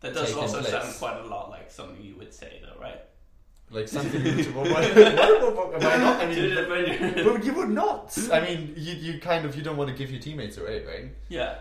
That 0.00 0.14
does 0.14 0.34
also 0.34 0.60
place. 0.60 0.70
sound 0.70 0.94
quite 0.98 1.18
a 1.24 1.26
lot 1.34 1.50
like 1.50 1.70
something 1.70 2.02
you 2.02 2.16
would 2.16 2.32
say, 2.32 2.60
though, 2.64 2.80
right? 2.80 3.00
like 3.72 3.86
something 3.88 4.20
you 4.26 4.44
why, 4.54 4.62
why, 4.72 4.82
why, 4.90 5.78
why 5.84 5.96
not? 6.04 6.16
I 6.22 6.26
mean, 6.26 7.24
but 7.24 7.44
you 7.46 7.52
would 7.58 7.68
not. 7.82 8.18
I 8.32 8.40
mean, 8.40 8.72
you, 8.76 8.94
you 8.94 9.20
kind 9.20 9.44
of 9.46 9.54
you 9.56 9.62
don't 9.62 9.76
want 9.76 9.90
to 9.90 9.96
give 10.00 10.10
your 10.10 10.20
teammates 10.20 10.56
away, 10.58 10.84
right? 10.92 11.06
yeah. 11.28 11.52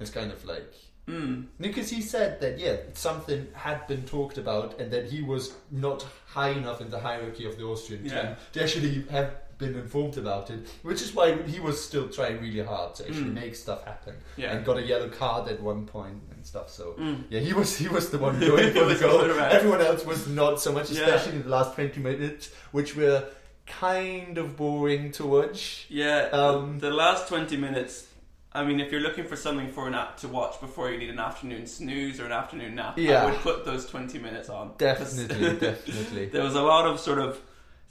It's 0.00 0.10
kind 0.10 0.30
of 0.32 0.44
like 0.44 0.72
Mm. 1.08 1.46
because 1.60 1.90
he 1.90 2.00
said 2.00 2.40
that 2.42 2.60
yeah, 2.60 2.76
something 2.94 3.48
had 3.54 3.88
been 3.88 4.04
talked 4.04 4.38
about, 4.38 4.78
and 4.80 4.88
that 4.92 5.04
he 5.12 5.20
was 5.20 5.52
not 5.72 6.06
high 6.28 6.50
enough 6.50 6.80
in 6.80 6.90
the 6.90 7.00
hierarchy 7.00 7.44
of 7.44 7.54
the 7.58 7.64
Austrian 7.64 8.04
Yeah. 8.06 8.12
team 8.22 8.36
to 8.52 8.62
actually 8.62 8.94
have 9.10 9.30
been 9.58 9.74
informed 9.74 10.16
about 10.18 10.50
it, 10.50 10.66
which 10.82 11.00
is 11.02 11.14
why 11.14 11.34
he 11.42 11.60
was 11.60 11.82
still 11.84 12.08
trying 12.08 12.40
really 12.40 12.62
hard 12.62 12.94
to 12.96 13.06
actually 13.06 13.30
Mm. 13.30 13.34
make 13.34 13.54
stuff 13.54 13.84
happen, 13.84 14.14
Yeah. 14.36 14.52
and 14.52 14.64
got 14.64 14.76
a 14.78 14.82
yellow 14.82 15.08
card 15.08 15.48
at 15.48 15.60
one 15.60 15.86
point 15.86 16.22
and 16.32 16.44
stuff. 16.44 16.68
So 16.70 16.94
Mm. 16.98 17.24
yeah, 17.30 17.40
he 17.40 17.52
was 17.52 17.76
he 17.76 17.88
was 17.88 18.10
the 18.10 18.18
one 18.18 18.40
going 18.40 18.72
for 18.72 18.84
the 18.84 18.94
goal. 19.06 19.20
Everyone 19.40 19.80
else 19.80 20.04
was 20.04 20.26
not 20.26 20.60
so 20.60 20.72
much, 20.72 20.90
Yeah. 20.90 21.02
especially 21.02 21.36
in 21.36 21.42
the 21.44 21.48
last 21.50 21.74
twenty 21.74 22.00
minutes, 22.00 22.50
which 22.72 22.96
were 22.96 23.24
kind 23.66 24.38
of 24.38 24.56
boring 24.56 25.12
to 25.12 25.24
watch. 25.26 25.86
Yeah, 25.88 26.28
Um, 26.32 26.78
the 26.80 26.90
last 26.90 27.28
20 27.28 27.56
minutes. 27.56 28.06
I 28.52 28.64
mean, 28.64 28.80
if 28.80 28.90
you're 28.92 29.00
looking 29.00 29.24
for 29.24 29.36
something 29.36 29.70
for 29.72 29.86
an 29.88 29.94
app 29.94 30.18
to 30.18 30.28
watch 30.28 30.60
before 30.60 30.90
you 30.90 30.98
need 30.98 31.08
an 31.10 31.18
afternoon 31.20 31.66
snooze 31.66 32.20
or 32.20 32.26
an 32.26 32.32
afternoon 32.32 32.74
nap, 32.74 32.98
Yeah. 32.98 33.22
I 33.22 33.26
would 33.30 33.40
put 33.40 33.64
those 33.64 33.86
20 33.86 34.18
minutes 34.18 34.48
on. 34.50 34.72
Definitely, 34.78 35.56
definitely. 35.68 36.26
there 36.26 36.42
was 36.42 36.54
a 36.54 36.60
lot 36.62 36.86
of 36.86 37.00
sort 37.00 37.18
of 37.18 37.40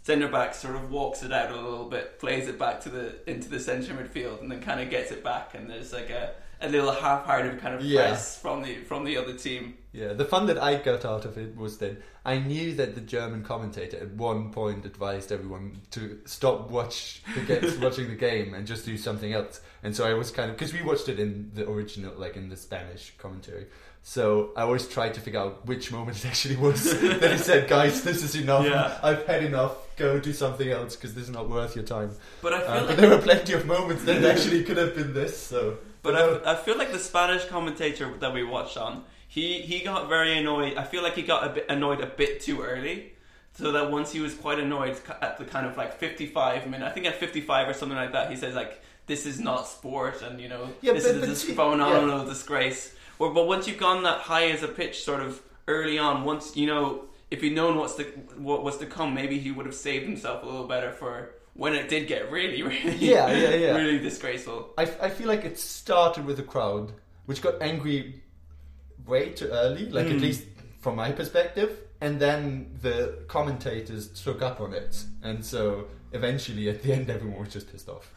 centre 0.03 0.27
back 0.27 0.53
sort 0.55 0.75
of 0.75 0.89
walks 0.91 1.23
it 1.23 1.31
out 1.31 1.51
a 1.51 1.55
little 1.55 1.89
bit, 1.89 2.19
plays 2.19 2.47
it 2.47 2.57
back 2.57 2.81
to 2.81 2.89
the 2.89 3.29
into 3.29 3.49
the 3.49 3.59
centre 3.59 3.93
midfield, 3.93 4.41
and 4.41 4.51
then 4.51 4.61
kind 4.61 4.79
of 4.81 4.89
gets 4.89 5.11
it 5.11 5.23
back, 5.23 5.53
and 5.55 5.69
there's 5.69 5.93
like 5.93 6.09
a, 6.09 6.31
a 6.61 6.69
little 6.69 6.91
half-hearted 6.91 7.59
kind 7.59 7.75
of 7.75 7.83
Yeah. 7.83 8.01
press 8.07 8.37
from 8.37 8.61
the 8.63 8.75
from 8.83 9.03
the 9.05 9.17
other 9.17 9.33
team. 9.33 9.75
Yeah, 9.93 10.13
the 10.13 10.23
fun 10.25 10.45
that 10.47 10.57
I 10.57 10.75
got 10.75 11.03
out 11.03 11.25
of 11.25 11.37
it 11.37 11.55
was 11.57 11.77
that 11.79 12.01
I 12.25 12.37
knew 12.39 12.73
that 12.75 12.95
the 12.95 13.01
German 13.01 13.43
commentator 13.43 13.97
at 13.97 14.11
one 14.11 14.51
point 14.51 14.85
advised 14.85 15.31
everyone 15.33 15.81
to 15.91 16.19
stop 16.25 16.69
watch 16.71 17.21
the 17.35 17.77
watching 17.81 18.07
the 18.07 18.15
game 18.15 18.53
and 18.53 18.65
just 18.65 18.85
do 18.85 18.97
something 18.97 19.33
else. 19.33 19.59
And 19.83 19.93
so 19.95 20.05
I 20.05 20.13
was 20.13 20.31
kind 20.31 20.49
of 20.49 20.55
because 20.57 20.71
we 20.73 20.81
watched 20.81 21.09
it 21.09 21.19
in 21.19 21.51
the 21.55 21.69
original, 21.69 22.13
like 22.15 22.37
in 22.37 22.47
the 22.49 22.55
Spanish 22.55 23.13
commentary. 23.17 23.65
So 24.03 24.51
I 24.57 24.61
always 24.63 24.87
tried 24.87 25.13
to 25.13 25.21
figure 25.21 25.39
out 25.39 25.65
which 25.67 25.91
moment 25.91 26.17
it 26.17 26.25
actually 26.25 26.55
was 26.57 26.83
that 27.19 27.31
he 27.31 27.37
said, 27.37 27.69
"Guys, 27.69 28.03
this 28.03 28.23
is 28.23 28.35
enough. 28.35 28.65
Yeah. 28.65 28.97
I've 29.03 29.25
had 29.27 29.43
enough. 29.43 29.73
Go 29.95 30.19
do 30.19 30.33
something 30.33 30.69
else 30.69 30.95
because 30.95 31.13
this 31.13 31.25
is 31.25 31.29
not 31.29 31.49
worth 31.49 31.75
your 31.75 31.85
time." 31.85 32.11
But 32.41 32.53
I 32.53 32.59
feel 32.61 32.69
Uh, 32.69 32.75
like 32.77 32.87
but 32.87 32.97
there 32.97 33.09
were 33.09 33.21
plenty 33.21 33.53
of 33.53 33.65
moments 33.65 34.03
that 34.05 34.23
actually 34.31 34.63
could 34.63 34.77
have 34.77 34.95
been 34.95 35.13
this. 35.13 35.37
So, 35.37 35.77
But 36.01 36.15
I, 36.15 36.53
I 36.53 36.55
feel 36.55 36.77
like 36.77 36.91
the 36.91 36.99
Spanish 36.99 37.45
commentator 37.45 38.11
that 38.19 38.33
we 38.33 38.43
watched 38.43 38.75
on, 38.77 39.03
he, 39.27 39.61
he 39.61 39.79
got 39.81 40.09
very 40.09 40.37
annoyed. 40.37 40.77
I 40.77 40.83
feel 40.83 41.03
like 41.03 41.13
he 41.15 41.21
got 41.21 41.45
a 41.45 41.49
bit 41.53 41.65
annoyed 41.69 42.01
a 42.01 42.07
bit 42.07 42.41
too 42.41 42.61
early. 42.63 43.13
So 43.53 43.73
that 43.73 43.91
once 43.91 44.13
he 44.13 44.21
was 44.21 44.33
quite 44.33 44.59
annoyed 44.59 44.95
at 45.21 45.37
the 45.37 45.43
kind 45.43 45.67
of 45.67 45.75
like 45.75 45.99
55 45.99 46.67
minute, 46.69 46.87
I 46.87 46.89
think 46.91 47.05
at 47.05 47.15
55 47.15 47.67
or 47.67 47.73
something 47.73 47.97
like 47.97 48.13
that, 48.13 48.31
he 48.31 48.37
says 48.37 48.55
like, 48.55 48.81
this 49.07 49.25
is 49.25 49.41
not 49.41 49.67
sport 49.67 50.21
and 50.21 50.39
you 50.39 50.47
know, 50.47 50.69
Yeah, 50.81 50.93
this 50.93 51.03
but- 51.03 51.15
is 51.15 51.19
but 51.19 51.29
this 51.29 51.41
see- 51.43 51.53
phenomenal 51.53 52.25
disgrace. 52.25 52.95
Or, 53.21 53.31
but 53.33 53.45
once 53.47 53.67
you've 53.67 53.77
gone 53.77 54.01
that 54.03 54.19
high 54.21 54.47
as 54.49 54.63
a 54.63 54.67
pitch 54.67 55.03
sort 55.03 55.21
of 55.21 55.41
early 55.67 55.97
on, 55.99 56.23
once, 56.23 56.55
you 56.57 56.65
know, 56.65 57.05
if 57.29 57.41
he'd 57.41 57.53
known 57.53 57.77
what's 57.77 57.95
the, 57.95 58.05
what 58.37 58.63
was 58.63 58.77
to 58.79 58.85
come, 58.87 59.13
maybe 59.13 59.37
he 59.37 59.51
would 59.51 59.67
have 59.67 59.75
saved 59.75 60.05
himself 60.05 60.41
a 60.43 60.45
little 60.45 60.67
better 60.67 60.91
for 60.91 61.35
when 61.53 61.73
it 61.75 61.87
did 61.87 62.07
get 62.07 62.31
really, 62.31 62.63
really, 62.71 62.95
Yeah, 62.97 63.31
yeah, 63.31 63.53
yeah. 63.55 63.75
really 63.75 63.99
disgraceful. 63.99 64.73
I, 64.77 64.83
I 65.07 65.09
feel 65.09 65.27
like 65.27 65.45
it 65.45 65.59
started 65.59 66.25
with 66.25 66.39
a 66.39 66.43
crowd 66.43 66.93
which 67.27 67.41
got 67.43 67.61
angry 67.61 68.23
way 69.05 69.29
too 69.29 69.49
early, 69.49 69.87
like 69.89 70.07
Hmm. 70.07 70.13
at 70.15 70.19
least 70.21 70.43
from 70.79 70.95
my 70.95 71.11
perspective, 71.11 71.77
and 72.01 72.19
then 72.19 72.75
the 72.81 73.19
commentators 73.27 74.07
took 74.23 74.41
up 74.41 74.59
on 74.59 74.73
it, 74.73 75.03
and 75.21 75.45
so 75.45 75.85
eventually, 76.13 76.69
at 76.69 76.81
the 76.81 76.91
end, 76.93 77.09
everyone 77.11 77.39
was 77.39 77.53
just 77.53 77.71
pissed 77.71 77.87
off. 77.87 78.11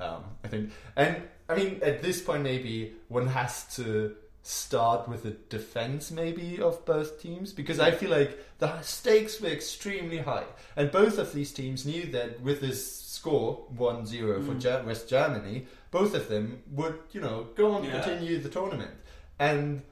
Um, 0.00 0.24
I 0.44 0.48
think, 0.48 0.72
and 0.96 1.22
I 1.48 1.54
mean, 1.54 1.78
at 1.82 2.02
this 2.02 2.20
point, 2.20 2.42
maybe 2.42 2.94
one 3.06 3.28
has 3.28 3.64
to 3.76 4.16
start 4.42 5.08
with 5.08 5.24
a 5.24 5.30
defense, 5.30 6.10
maybe 6.10 6.60
of 6.60 6.84
both 6.84 7.20
teams, 7.20 7.52
because 7.52 7.78
I 7.78 7.90
feel 7.90 8.10
like 8.10 8.38
the 8.58 8.80
stakes 8.82 9.40
were 9.40 9.48
extremely 9.48 10.18
high, 10.18 10.44
and 10.76 10.90
both 10.90 11.18
of 11.18 11.32
these 11.32 11.52
teams 11.52 11.84
knew 11.84 12.06
that 12.12 12.40
with 12.40 12.60
this 12.60 12.94
score 13.00 13.66
1-0 13.76 14.46
for 14.46 14.54
mm. 14.54 14.60
Ger- 14.60 14.82
West 14.86 15.08
Germany, 15.08 15.66
both 15.90 16.14
of 16.14 16.28
them 16.28 16.62
would, 16.70 16.98
you 17.12 17.20
know, 17.20 17.48
go 17.56 17.72
on 17.72 17.82
to 17.82 17.88
Yeah. 17.88 18.00
continue 18.00 18.38
the 18.38 18.48
tournament, 18.48 18.92
and 19.38 19.82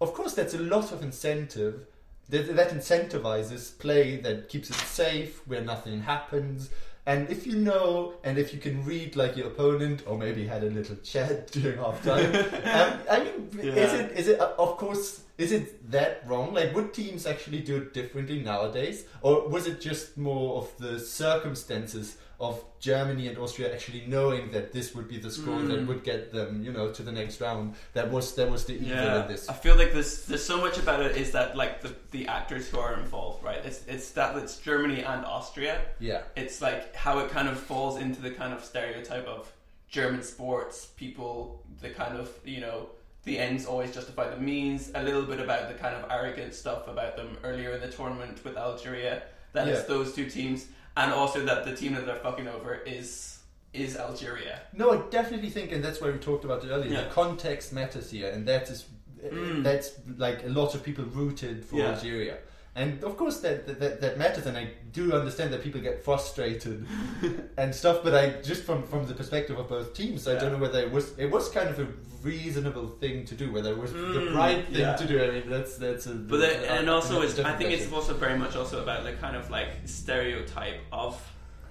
of 0.00 0.14
course, 0.14 0.34
that's 0.34 0.54
a 0.54 0.58
lot 0.58 0.92
of 0.92 1.02
incentive. 1.02 1.86
That, 2.28 2.56
that 2.56 2.70
incentivizes 2.70 3.78
play 3.78 4.16
that 4.16 4.48
keeps 4.48 4.70
it 4.70 4.76
safe, 4.76 5.46
where 5.46 5.60
nothing 5.60 6.02
happens. 6.02 6.70
And 7.04 7.28
if 7.30 7.46
you 7.46 7.56
know, 7.56 8.14
and 8.22 8.38
if 8.38 8.54
you 8.54 8.60
can 8.60 8.84
read 8.84 9.16
like 9.16 9.36
your 9.36 9.48
opponent, 9.48 10.04
or 10.06 10.16
maybe 10.16 10.46
had 10.46 10.62
a 10.62 10.70
little 10.70 10.96
chat 10.96 11.50
during 11.50 11.78
half 11.78 12.02
time, 12.04 12.34
um, 12.36 13.00
I 13.10 13.24
mean, 13.24 13.58
is 13.60 13.92
it 13.92 14.12
is 14.12 14.28
it 14.28 14.40
uh, 14.40 14.52
of 14.58 14.76
course 14.76 15.22
is 15.38 15.50
it 15.50 15.90
that 15.90 16.22
wrong? 16.26 16.54
Like, 16.54 16.74
would 16.74 16.94
teams 16.94 17.26
actually 17.26 17.60
do 17.60 17.78
it 17.78 17.92
differently 17.92 18.40
nowadays, 18.40 19.04
or 19.22 19.48
was 19.48 19.66
it 19.66 19.80
just 19.80 20.16
more 20.16 20.58
of 20.58 20.70
the 20.78 21.00
circumstances 21.00 22.18
of 22.48 22.54
Germany 22.80 23.28
and 23.28 23.38
Austria 23.38 23.72
actually 23.72 24.02
knowing 24.08 24.50
that 24.50 24.72
this 24.72 24.94
would 24.96 25.08
be 25.08 25.18
the 25.26 25.30
score 25.30 25.60
Mm. 25.60 25.68
that 25.70 25.86
would 25.86 26.02
get 26.02 26.32
them, 26.32 26.50
you 26.66 26.72
know, 26.76 26.86
to 26.96 27.02
the 27.08 27.12
next 27.12 27.40
round? 27.40 27.64
That 27.96 28.10
was 28.10 28.34
that 28.38 28.50
was 28.50 28.64
the 28.64 28.74
evil 28.74 29.14
in 29.22 29.28
this. 29.32 29.48
I 29.48 29.52
feel 29.64 29.76
like 29.76 29.92
there's 29.92 30.26
there's 30.26 30.44
so 30.44 30.58
much 30.66 30.76
about 30.84 31.00
it 31.06 31.16
is 31.16 31.30
that 31.38 31.56
like 31.62 31.74
the, 31.84 31.94
the 32.10 32.26
actors 32.26 32.64
who 32.68 32.78
are 32.80 32.94
involved, 33.02 33.44
right? 33.44 33.62
It's 33.64 33.80
it's 33.86 34.10
that 34.18 34.36
it's 34.42 34.54
Germany 34.58 35.00
and 35.12 35.24
Austria. 35.24 35.74
Yeah. 36.00 36.22
It's 36.42 36.60
like 36.60 36.82
how 37.04 37.14
it 37.22 37.30
kind 37.30 37.48
of 37.48 37.56
falls 37.70 37.94
into 38.04 38.20
the 38.20 38.32
kind 38.40 38.52
of 38.52 38.60
stereotype 38.64 39.26
of 39.36 39.42
German 39.88 40.22
sports 40.22 40.76
people, 41.02 41.62
the 41.80 41.90
kind 41.90 42.14
of 42.22 42.28
you 42.44 42.60
know 42.66 42.78
the 43.24 43.38
ends 43.38 43.66
always 43.66 43.94
justify 43.94 44.26
the 44.34 44.40
means. 44.52 44.90
A 44.96 45.02
little 45.08 45.26
bit 45.32 45.38
about 45.38 45.68
the 45.70 45.74
kind 45.84 45.94
of 45.94 46.10
arrogant 46.10 46.54
stuff 46.54 46.88
about 46.88 47.16
them 47.16 47.30
earlier 47.44 47.70
in 47.76 47.80
the 47.80 47.92
tournament 47.98 48.42
with 48.44 48.56
Algeria. 48.56 49.22
That 49.52 49.68
it's 49.68 49.84
those 49.94 50.14
two 50.16 50.28
teams, 50.30 50.66
and 50.96 51.12
also 51.12 51.44
that 51.44 51.64
the 51.64 51.74
team 51.74 51.94
that 51.94 52.06
they're 52.06 52.16
fucking 52.16 52.48
over 52.48 52.74
is 52.86 53.38
is 53.72 53.96
Algeria. 53.96 54.60
No, 54.74 54.90
I 54.92 54.98
definitely 55.10 55.48
think, 55.48 55.72
and 55.72 55.82
that's 55.82 55.98
why 56.00 56.10
we 56.10 56.18
talked 56.18 56.44
about 56.44 56.62
it 56.64 56.68
earlier. 56.70 56.90
Yeah. 56.92 57.04
The 57.04 57.10
context 57.10 57.72
matters 57.72 58.10
here, 58.10 58.30
and 58.30 58.46
that 58.46 58.68
is 58.70 58.84
Mm. 59.24 59.62
that's 59.62 59.92
like 60.18 60.42
a 60.44 60.48
lot 60.48 60.74
of 60.74 60.82
people 60.82 61.04
rooted 61.04 61.64
for 61.64 61.76
Yeah. 61.76 61.92
Algeria, 61.92 62.38
and 62.74 63.04
of 63.04 63.16
course 63.16 63.40
that, 63.40 63.66
that 63.80 64.00
that 64.00 64.18
matters, 64.18 64.46
and 64.46 64.56
I 64.56 64.70
do 64.92 65.12
understand 65.12 65.52
that 65.52 65.62
people 65.62 65.80
get 65.80 66.02
frustrated 66.04 66.86
and 67.58 67.74
stuff. 67.74 68.00
But 68.02 68.14
I 68.14 68.40
just 68.42 68.62
from 68.64 68.82
from 68.84 69.06
the 69.06 69.14
perspective 69.14 69.58
of 69.58 69.68
both 69.68 69.92
teams, 69.94 70.26
I 70.26 70.32
Yeah. 70.34 70.40
don't 70.40 70.52
know 70.52 70.58
whether 70.58 70.80
it 70.80 70.90
was 70.90 71.16
it 71.18 71.30
was 71.30 71.48
kind 71.50 71.68
of 71.68 71.78
a 71.80 71.86
reasonable 72.22 72.88
thing 73.00 73.24
to 73.26 73.34
do, 73.34 73.52
whether 73.52 73.70
it 73.72 73.78
was 73.78 73.92
the 73.92 73.98
Mm, 73.98 74.34
right 74.34 74.64
thing 74.66 74.76
yeah. 74.80 74.94
to 74.96 75.06
do. 75.06 75.22
I 75.22 75.30
mean, 75.32 75.50
that's 75.50 75.76
that's 75.76 76.06
a 76.06 76.14
But 76.14 76.38
then, 76.40 76.64
and 76.78 76.88
also, 76.88 77.20
that's 77.20 77.32
it's, 77.32 77.38
a 77.38 77.42
I 77.42 77.50
different 77.52 77.58
think 77.58 77.80
it's 77.82 77.92
also 77.92 78.14
very 78.14 78.38
much 78.38 78.54
also 78.56 78.82
about 78.82 79.04
the 79.04 79.12
kind 79.14 79.36
of 79.36 79.50
like 79.50 79.68
stereotype 79.84 80.80
of 80.92 81.20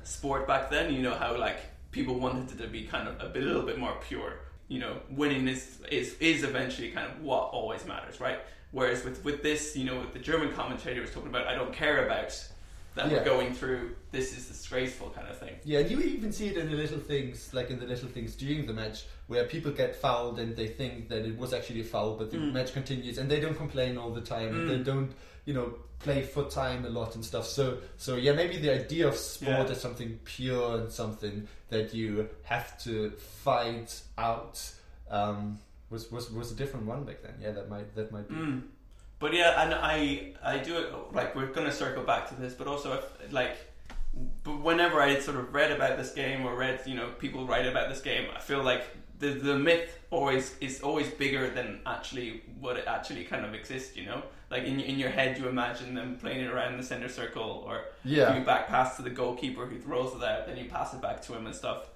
sport 0.03 0.47
back 0.47 0.69
then. 0.69 0.93
You 0.93 1.01
know 1.01 1.15
how 1.15 1.37
like 1.37 1.59
people 1.91 2.15
wanted 2.19 2.51
it 2.59 2.63
to 2.63 2.67
be 2.69 2.83
kind 2.83 3.07
of 3.07 3.15
a 3.21 3.27
bit, 3.29 3.43
a 3.43 3.45
little 3.45 3.63
bit 3.63 3.77
more 3.77 3.95
pure. 4.07 4.33
You 4.67 4.79
know, 4.79 4.93
winning 5.09 5.47
is 5.47 5.79
is 5.89 6.15
is 6.19 6.43
eventually 6.43 6.91
kind 6.91 7.07
of 7.11 7.21
what 7.21 7.43
always 7.51 7.85
matters, 7.85 8.19
right? 8.19 8.39
Whereas 8.71 9.03
with 9.03 9.23
with 9.23 9.43
this, 9.43 9.75
you 9.75 9.85
know, 9.85 10.05
the 10.13 10.19
German 10.19 10.53
commentator 10.53 11.01
was 11.01 11.11
talking 11.11 11.29
about, 11.29 11.47
I 11.47 11.55
don't 11.55 11.73
care 11.73 12.05
about 12.05 12.31
that 12.95 13.09
Yeah. 13.09 13.17
we're 13.19 13.23
going 13.25 13.53
through. 13.53 13.95
This 14.11 14.37
is 14.37 14.47
disgraceful 14.47 15.09
kind 15.11 15.27
of 15.27 15.37
thing. 15.37 15.55
Yeah, 15.63 15.79
and 15.79 15.89
you 15.91 15.99
even 16.01 16.31
see 16.31 16.47
it 16.47 16.57
in 16.57 16.69
the 16.69 16.75
little 16.75 16.99
things, 16.99 17.53
like 17.53 17.69
in 17.69 17.79
the 17.79 17.85
little 17.85 18.09
things 18.09 18.35
during 18.35 18.65
the 18.65 18.73
match, 18.73 19.05
where 19.27 19.45
people 19.45 19.71
get 19.71 19.95
fouled 19.95 20.39
and 20.39 20.55
they 20.55 20.67
think 20.67 21.07
that 21.09 21.25
it 21.25 21.37
was 21.37 21.53
actually 21.53 21.81
a 21.81 21.85
foul, 21.85 22.15
but 22.17 22.31
the 22.31 22.37
Mm. 22.37 22.51
match 22.53 22.73
continues, 22.73 23.17
and 23.17 23.29
they 23.31 23.39
don't 23.39 23.55
complain 23.55 23.97
all 23.97 24.11
the 24.11 24.21
time, 24.21 24.55
and 24.55 24.69
they 24.69 24.77
Mm. 24.79 24.85
don't, 24.85 25.11
you 25.45 25.53
know, 25.53 25.73
play 25.99 26.21
for 26.23 26.43
time 26.49 26.83
a 26.85 26.89
lot 26.89 27.15
and 27.15 27.23
stuff. 27.23 27.45
So, 27.47 27.77
so 27.97 28.15
yeah, 28.15 28.31
maybe 28.33 28.57
the 28.57 28.73
idea 28.73 29.07
of 29.07 29.15
sport 29.15 29.67
Yeah. 29.67 29.73
is 29.75 29.79
something 29.79 30.19
pure 30.25 30.77
and 30.79 30.91
something 30.91 31.47
that 31.69 31.93
you 31.93 32.27
have 32.43 32.77
to 32.83 33.11
fight 33.45 34.01
out. 34.17 34.59
Um, 35.09 35.59
was 35.91 36.11
was 36.11 36.31
was 36.31 36.51
a 36.51 36.55
different 36.55 36.85
one 36.87 37.03
back 37.03 37.21
then. 37.21 37.35
Yeah, 37.41 37.51
that 37.51 37.69
might 37.69 37.93
that 37.95 38.11
might 38.11 38.27
be. 38.27 38.35
Mm. 38.35 38.61
But 39.19 39.33
yeah, 39.33 39.61
and 39.63 39.73
I 39.75 40.33
I 40.43 40.57
do 40.57 40.77
it 40.77 40.91
like 41.13 41.35
we're 41.35 41.47
gonna 41.53 41.71
circle 41.71 42.03
back 42.03 42.29
to 42.29 42.35
this, 42.35 42.53
but 42.53 42.67
also 42.67 42.93
if 42.93 43.31
like 43.33 43.55
but 44.43 44.59
whenever 44.61 45.01
I 45.01 45.19
sort 45.19 45.37
of 45.37 45.53
read 45.53 45.71
about 45.71 45.97
this 45.97 46.11
game 46.11 46.45
or 46.45 46.55
read 46.55 46.81
you 46.85 46.95
know 46.95 47.09
people 47.19 47.45
write 47.45 47.67
about 47.67 47.89
this 47.89 48.01
game, 48.01 48.29
I 48.35 48.39
feel 48.39 48.63
like 48.63 48.83
the 49.19 49.29
the 49.33 49.57
myth 49.57 49.99
always 50.09 50.55
is 50.59 50.81
always 50.81 51.09
bigger 51.09 51.49
than 51.49 51.81
actually 51.85 52.41
what 52.59 52.77
it 52.77 52.85
actually 52.87 53.23
kind 53.25 53.45
of 53.45 53.53
exists. 53.53 53.95
You 53.95 54.05
know, 54.07 54.23
like 54.49 54.63
in 54.63 54.79
in 54.79 54.97
your 54.97 55.09
head 55.09 55.37
you 55.37 55.47
imagine 55.47 55.93
them 55.93 56.17
playing 56.17 56.41
it 56.45 56.49
around 56.49 56.77
the 56.77 56.83
center 56.83 57.09
circle 57.09 57.63
or 57.67 57.85
Yeah. 58.03 58.37
you 58.37 58.43
back 58.43 58.67
pass 58.67 58.95
to 58.97 59.03
the 59.03 59.11
goalkeeper 59.11 59.65
who 59.67 59.77
throws 59.79 60.15
it 60.15 60.23
out, 60.23 60.47
then 60.47 60.57
you 60.57 60.65
pass 60.65 60.93
it 60.93 61.01
back 61.01 61.21
to 61.23 61.33
him 61.35 61.45
and 61.45 61.55
stuff. 61.55 61.89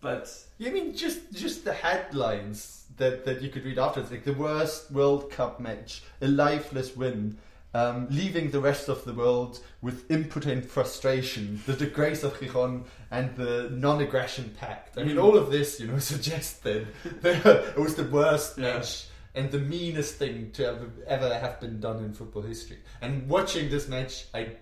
But 0.00 0.34
I 0.64 0.70
mean, 0.70 0.94
just 0.96 1.32
just 1.32 1.64
the 1.64 1.72
headlines 1.74 2.84
that, 2.96 3.24
that 3.24 3.42
you 3.42 3.48
could 3.50 3.64
read 3.64 3.78
afterwards, 3.78 4.10
like 4.10 4.24
the 4.24 4.32
worst 4.34 4.90
World 4.90 5.30
Cup 5.30 5.60
match, 5.60 6.02
a 6.20 6.28
lifeless 6.28 6.96
win, 6.96 7.36
um, 7.74 8.06
leaving 8.10 8.50
the 8.50 8.60
rest 8.60 8.88
of 8.88 9.04
the 9.04 9.12
world 9.14 9.60
with 9.82 10.10
impotent 10.10 10.64
frustration, 10.64 11.60
the 11.66 11.74
disgrace 11.74 12.22
of 12.24 12.34
Gijon, 12.40 12.84
and 13.10 13.34
the 13.36 13.68
non-aggression 13.72 14.54
pact. 14.58 14.98
I 14.98 15.04
mean, 15.04 15.16
Mm. 15.16 15.22
all 15.24 15.36
of 15.36 15.50
this, 15.50 15.78
you 15.80 15.86
know, 15.86 15.98
suggested 16.14 16.88
that 17.22 17.46
it 17.46 17.78
was 17.78 17.94
the 17.94 18.04
worst 18.04 18.58
Yeah. 18.58 18.74
match 18.78 19.06
and 19.34 19.50
the 19.50 19.58
meanest 19.60 20.16
thing 20.16 20.50
to 20.52 20.66
ever, 20.66 20.90
ever 21.06 21.34
have 21.38 21.60
been 21.60 21.78
done 21.78 22.02
in 22.04 22.12
football 22.12 22.42
history. 22.42 22.78
And 23.00 23.28
watching 23.28 23.70
this 23.70 23.86
match, 23.88 24.26
I 24.34 24.56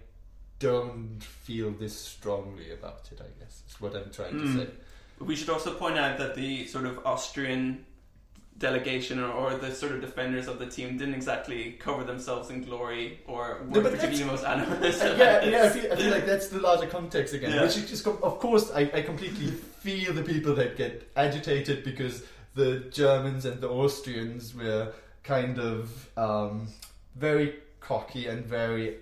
don't 0.59 1.22
feel 1.22 1.70
this 1.70 1.96
strongly 1.96 2.72
about 2.72 3.09
it. 3.12 3.20
I 3.20 3.31
guess 3.40 3.62
is 3.68 3.81
what 3.81 3.94
I'm 3.96 4.11
trying 4.11 4.38
to 4.38 4.44
Mm. 4.44 4.57
say. 4.59 4.68
We 5.21 5.37
should 5.37 5.51
also 5.51 5.75
point 5.75 5.99
out 5.99 6.19
that 6.19 6.35
the 6.35 6.67
sort 6.67 6.87
of 6.87 7.05
Austrian 7.05 7.85
delegation 8.59 9.21
or, 9.21 9.31
or 9.31 9.55
the 9.57 9.73
sort 9.73 9.93
of 9.93 10.01
defenders 10.01 10.49
of 10.49 10.59
the 10.59 10.67
team 10.67 10.97
didn't 10.97 11.15
exactly 11.15 11.73
cover 11.73 12.05
themselves 12.05 12.51
in 12.51 12.63
glory 12.63 13.21
or 13.27 13.61
No, 13.69 13.79
were 13.79 13.85
but 13.85 13.93
particularly 13.93 14.25
most. 14.25 14.45
Uh, 14.45 14.77
yeah, 15.17 15.45
yeah. 15.45 15.63
I 15.65 15.69
feel, 15.69 15.93
I 15.93 15.97
feel 15.97 16.11
like 16.11 16.27
that's 16.27 16.49
the 16.49 16.59
larger 16.59 16.87
context 16.87 17.35
again. 17.35 17.53
Yeah. 17.53 17.63
Which 17.63 17.77
is 17.77 17.89
just, 17.89 18.07
of 18.07 18.39
course, 18.41 18.71
I, 18.73 18.91
I 18.93 19.03
completely 19.03 19.47
feel 19.47 20.13
the 20.13 20.23
people 20.23 20.55
that 20.57 20.77
get 20.77 21.09
agitated 21.17 21.85
because 21.85 22.25
the 22.55 22.81
Germans 22.91 23.45
and 23.45 23.61
the 23.61 23.69
Austrians 23.69 24.55
were 24.55 24.93
kind 25.23 25.59
of 25.59 26.09
um, 26.19 26.69
very 27.15 27.55
cocky 27.81 28.27
and 28.27 28.45
very 28.45 28.97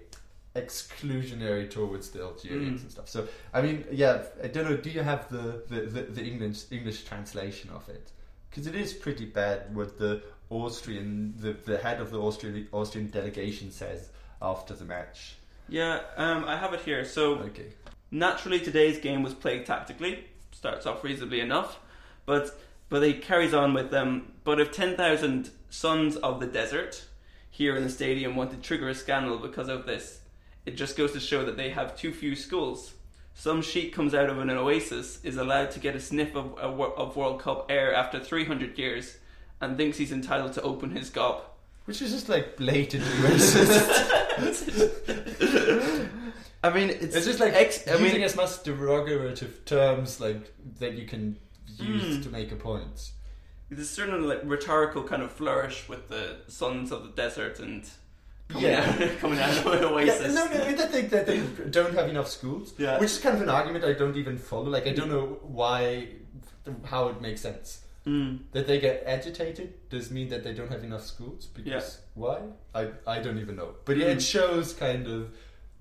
exclusionary 0.57 1.71
towards 1.71 2.11
the 2.11 2.21
Algerians 2.23 2.81
Mm. 2.81 2.85
and 2.85 2.91
stuff. 2.93 3.09
So, 3.09 3.29
I 3.53 3.63
mean, 3.63 3.85
yeah, 3.91 4.23
I 4.43 4.49
don't 4.49 4.65
know. 4.71 4.77
Do 4.77 4.91
you 4.91 5.03
have 5.03 5.29
the, 5.29 5.63
the, 5.69 5.81
the, 5.83 6.03
the 6.03 6.25
English 6.25 6.65
English 6.71 7.05
translation 7.05 7.71
of 7.71 7.89
it? 7.89 8.11
Because 8.51 8.67
it 8.67 8.75
is 8.75 8.93
pretty 8.93 9.27
bad 9.27 9.75
what 9.75 9.99
the 9.99 10.23
Austrian, 10.51 11.35
the, 11.39 11.53
the 11.53 11.79
head 11.79 12.01
of 12.01 12.11
the 12.11 12.19
Austrian 12.21 12.69
Austrian 12.73 13.11
delegation 13.11 13.71
says 13.71 14.09
after 14.41 14.75
the 14.75 14.85
match. 14.85 15.37
Yeah, 15.69 16.01
um, 16.17 16.45
I 16.45 16.57
have 16.57 16.73
it 16.75 16.81
here. 16.81 17.05
So 17.05 17.35
Okay. 17.51 17.67
naturally, 18.11 18.61
today's 18.61 18.99
game 18.99 19.23
was 19.23 19.35
played 19.35 19.67
tactically. 19.67 20.25
Starts 20.53 20.87
off 20.87 21.05
reasonably 21.05 21.41
enough, 21.41 21.79
but 22.25 22.59
but 22.89 23.03
it 23.03 23.21
carries 23.23 23.53
on 23.53 23.75
with 23.75 23.91
them. 23.91 24.33
But 24.45 24.61
if 24.61 24.73
ten 24.73 24.97
thousand 24.97 25.51
sons 25.71 26.17
of 26.17 26.41
the 26.41 26.47
desert 26.47 27.05
here 27.51 27.77
in 27.77 27.83
the 27.83 27.91
stadium 27.91 28.37
want 28.37 28.51
to 28.53 28.57
trigger 28.57 28.89
a 28.89 28.95
scandal 28.95 29.39
because 29.39 29.69
of 29.69 29.85
this, 29.87 30.21
it 30.67 30.77
just 30.77 30.97
goes 30.97 31.13
to 31.13 31.21
show 31.21 31.45
that 31.45 31.57
they 31.57 31.71
have 31.71 31.97
too 31.97 32.13
few 32.13 32.37
schools. 32.37 32.93
Some 33.35 33.63
sheik 33.63 33.95
comes 33.95 34.15
out 34.15 34.29
of 34.31 34.39
an 34.39 34.51
oasis, 34.51 35.21
is 35.25 35.37
allowed 35.37 35.71
to 35.73 35.79
get 35.81 35.95
a 35.95 36.01
sniff 36.01 36.35
of, 36.35 36.59
of 36.59 37.17
World 37.17 37.41
Cup 37.41 37.67
air 37.71 37.95
after 37.95 38.19
300 38.21 38.79
years, 38.79 39.19
and 39.61 39.77
thinks 39.77 39.97
he's 39.99 40.13
entitled 40.13 40.53
to 40.55 40.63
open 40.63 40.91
his 40.91 41.11
gob. 41.11 41.43
Which 41.85 42.03
is 42.03 42.11
just 42.13 42.29
like 42.29 42.57
blatantly 42.57 43.09
racist. 43.23 44.03
I 46.65 46.71
mean, 46.71 46.91
it's, 46.91 47.15
it's 47.15 47.27
just 47.27 47.39
like 47.41 47.53
ex- 47.55 47.87
I 47.87 47.93
using 47.93 48.15
mean, 48.15 48.23
as 48.23 48.35
much 48.35 48.49
derogative 48.65 49.65
terms 49.67 50.21
like 50.21 50.53
that 50.81 50.95
you 50.95 51.07
can 51.07 51.37
use 51.79 52.19
Mm. 52.19 52.23
to 52.25 52.29
make 52.31 52.51
a 52.53 52.57
point. 52.57 53.11
there's 53.69 53.83
a 53.83 53.85
certain 53.85 54.27
like 54.27 54.41
rhetorical 54.45 55.03
kind 55.03 55.23
of 55.23 55.31
flourish 55.31 55.89
with 55.89 56.09
the 56.09 56.39
sons 56.49 56.91
of 56.91 57.03
the 57.03 57.11
desert 57.11 57.61
and 57.61 57.85
coming 58.49 58.69
Yeah. 58.71 58.97
out, 59.01 59.19
coming 59.19 59.39
out 59.39 59.51
of 59.59 59.67
an 59.67 59.83
Yeah, 59.83 59.89
oasis. 59.89 60.35
no, 60.35 60.45
no, 60.47 60.65
I 60.65 60.73
think 60.87 61.11
that 61.11 61.27
they 61.27 61.41
don't 61.71 61.95
have 61.95 62.09
enough 62.09 62.29
schools, 62.29 62.75
Yeah. 62.79 62.99
which 63.01 63.11
is 63.11 63.19
kind 63.19 63.37
of 63.37 63.43
an 63.43 63.49
argument 63.51 63.85
I 63.85 63.93
don't 63.93 64.17
even 64.17 64.39
follow. 64.39 64.69
Like, 64.71 64.87
I 64.87 64.93
don't 64.93 65.09
know 65.11 65.39
why, 65.43 66.09
how 66.85 67.09
it 67.09 67.21
makes 67.21 67.41
sense. 67.41 67.81
Mm. 68.07 68.39
That 68.53 68.69
they 68.69 68.79
get 68.79 69.03
agitated 69.05 69.89
does 69.91 70.13
mean 70.13 70.29
that 70.29 70.45
they 70.45 70.55
don't 70.55 70.71
have 70.71 70.85
enough 70.85 71.05
schools. 71.05 71.47
Because 71.47 71.67
Yeah. 71.99 72.05
why? 72.15 72.39
I 72.73 72.91
I 73.05 73.19
don't 73.21 73.39
even 73.39 73.57
know. 73.57 73.75
But 73.85 73.97
yeah, 73.97 74.07
Mm. 74.07 74.17
it 74.19 74.23
shows 74.23 74.73
kind 74.75 75.09
of 75.09 75.35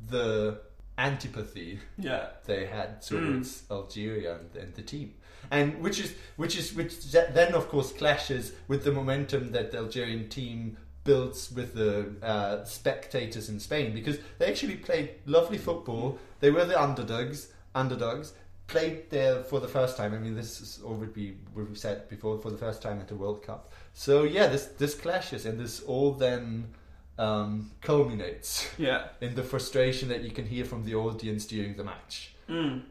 the 0.10 0.60
antipathy 0.98 1.80
Yeah. 2.00 2.30
they 2.46 2.66
had 2.66 3.02
towards 3.04 3.64
Algeria 3.70 4.40
and, 4.40 4.56
and 4.56 4.74
the 4.74 4.82
team, 4.82 5.14
and 5.52 5.80
which 5.84 6.00
is 6.00 6.14
which 6.36 6.58
is 6.58 6.74
which 6.74 7.12
then 7.12 7.54
of 7.54 7.68
course 7.70 7.92
clashes 7.92 8.54
with 8.68 8.84
the 8.86 8.92
momentum 8.92 9.52
that 9.52 9.70
the 9.72 9.78
Algerian 9.78 10.28
team 10.30 10.78
builds 11.06 11.52
with 11.52 11.74
the 11.76 12.12
uh, 12.22 12.66
spectators 12.66 13.48
in 13.48 13.60
Spain 13.62 13.94
because 13.94 14.18
they 14.38 14.48
actually 14.48 14.76
played 14.76 15.12
lovely 15.26 15.58
football. 15.58 16.20
They 16.42 16.52
were 16.52 16.66
the 16.66 16.82
underdogs, 16.82 17.48
underdogs. 17.74 18.34
Played 18.68 19.12
there 19.12 19.44
for 19.44 19.60
the 19.60 19.68
first 19.68 19.96
time. 19.96 20.14
I 20.16 20.18
mean, 20.18 20.36
this 20.36 20.60
is 20.60 20.82
already 20.84 21.38
we've 21.54 21.78
said 21.78 22.10
before 22.10 22.40
for 22.40 22.50
the 22.50 22.58
first 22.58 22.82
time 22.82 23.00
at 23.00 23.08
the 23.08 23.16
World 23.16 23.44
Cup. 23.44 23.72
So 23.94 24.24
yeah, 24.24 24.48
this 24.48 24.66
this 24.66 24.96
clashes 24.96 25.46
and 25.46 25.60
this 25.60 25.82
all 25.82 26.14
then 26.14 26.74
um, 27.20 27.72
culminates 27.82 28.68
Yeah. 28.80 29.10
in 29.22 29.36
the 29.36 29.44
frustration 29.44 30.10
that 30.10 30.24
you 30.24 30.32
can 30.32 30.48
hear 30.48 30.66
from 30.66 30.84
the 30.84 30.96
audience 30.96 31.46
during 31.46 31.76
the 31.78 31.84
match. 31.84 32.34
Mm. 32.50 32.82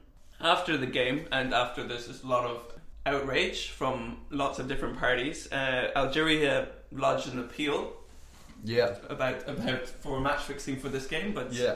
After 0.40 0.76
the 0.76 0.86
game, 0.86 1.26
and 1.32 1.52
after 1.52 1.82
this, 1.86 2.06
there's 2.06 2.22
a 2.22 2.26
lot 2.28 2.44
of 2.44 2.72
outrage 3.04 3.70
from 3.70 4.18
lots 4.30 4.58
of 4.60 4.68
different 4.68 4.96
parties, 4.98 5.50
uh, 5.52 5.90
Algeria 5.96 6.68
lodged 6.92 7.32
an 7.32 7.38
appeal 7.40 7.92
Yeah, 8.64 8.96
about 9.08 9.46
about 9.48 9.86
for 9.86 10.20
match 10.20 10.42
fixing 10.42 10.76
for 10.76 10.88
this 10.88 11.06
game. 11.06 11.32
But 11.32 11.52
yeah, 11.52 11.74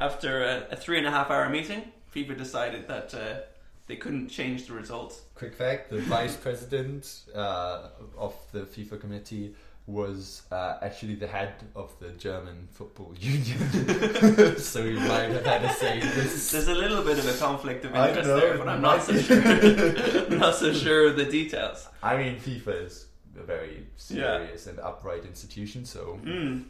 after 0.00 0.44
a, 0.44 0.68
a 0.70 0.76
three 0.76 0.98
and 0.98 1.06
a 1.06 1.10
half 1.10 1.30
hour 1.30 1.48
meeting, 1.50 1.82
FIFA 2.14 2.38
decided 2.38 2.86
that 2.88 3.12
uh, 3.12 3.40
they 3.88 3.96
couldn't 3.96 4.28
change 4.28 4.66
the 4.66 4.74
result. 4.74 5.20
Quick 5.34 5.54
fact: 5.54 5.90
the 5.90 5.98
vice 6.02 6.36
president 6.36 7.22
uh, 7.34 7.88
of 8.16 8.34
the 8.52 8.60
FIFA 8.60 9.00
committee 9.00 9.54
was 9.88 10.42
uh, 10.52 10.76
actually 10.82 11.14
the 11.14 11.26
head 11.26 11.54
of 11.74 11.98
the 11.98 12.10
German 12.10 12.68
football 12.70 13.14
union, 13.20 13.58
so 14.58 14.84
he 14.84 14.92
might 14.92 15.30
have 15.30 15.46
had 15.46 15.64
a 15.64 15.72
say 15.72 15.98
this. 15.98 16.52
There's 16.52 16.68
a 16.68 16.74
little 16.74 17.02
bit 17.02 17.18
of 17.18 17.26
a 17.26 17.36
conflict 17.38 17.84
of 17.86 17.96
interest 17.96 18.28
know, 18.28 18.38
there, 18.38 18.58
but 18.58 18.68
I'm 18.68 18.82
not 18.82 19.02
so 19.02 19.18
sure. 19.18 19.42
I'm 20.26 20.38
not 20.38 20.54
so 20.54 20.72
sure 20.72 21.08
of 21.08 21.16
the 21.16 21.24
details. 21.24 21.88
I 22.02 22.16
mean, 22.18 22.36
FIFA 22.36 22.84
is 22.84 23.06
a 23.38 23.42
very 23.44 23.86
serious 23.96 24.66
and 24.66 24.78
upright 24.80 25.24
institution, 25.24 25.84
so 25.84 26.18
Mm. 26.24 26.64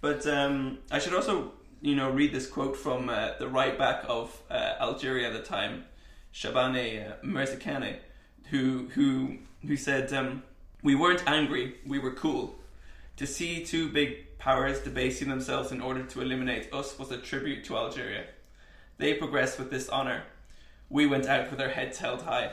But 0.00 0.26
um, 0.26 0.78
I 0.90 0.98
should 0.98 1.14
also, 1.14 1.52
you 1.80 1.94
know, 1.96 2.10
read 2.10 2.32
this 2.32 2.46
quote 2.46 2.76
from 2.76 3.08
uh, 3.08 3.30
the 3.38 3.48
right 3.48 3.76
back 3.78 4.04
of 4.08 4.40
uh, 4.50 4.74
Algeria 4.80 5.28
at 5.28 5.32
the 5.32 5.42
time, 5.42 5.84
Shabane 6.32 7.10
uh, 7.10 7.14
Merzekane, 7.24 7.96
who 8.50 8.88
who 8.94 9.38
who 9.66 9.76
said, 9.76 10.12
um, 10.12 10.42
"We 10.82 10.94
weren't 10.94 11.26
angry, 11.26 11.76
we 11.86 11.98
were 11.98 12.12
cool. 12.12 12.56
To 13.16 13.26
see 13.26 13.64
two 13.64 13.88
big 13.88 14.38
powers 14.38 14.80
debasing 14.80 15.28
themselves 15.30 15.72
in 15.72 15.80
order 15.80 16.02
to 16.04 16.20
eliminate 16.20 16.72
us 16.72 16.98
was 16.98 17.10
a 17.10 17.16
tribute 17.16 17.64
to 17.64 17.76
Algeria. 17.76 18.24
They 18.98 19.14
progressed 19.14 19.58
with 19.58 19.70
this 19.70 19.88
honor. 19.88 20.24
We 20.90 21.06
went 21.06 21.26
out 21.26 21.50
with 21.50 21.60
our 21.60 21.70
heads 21.70 21.98
held 21.98 22.22
high." 22.22 22.52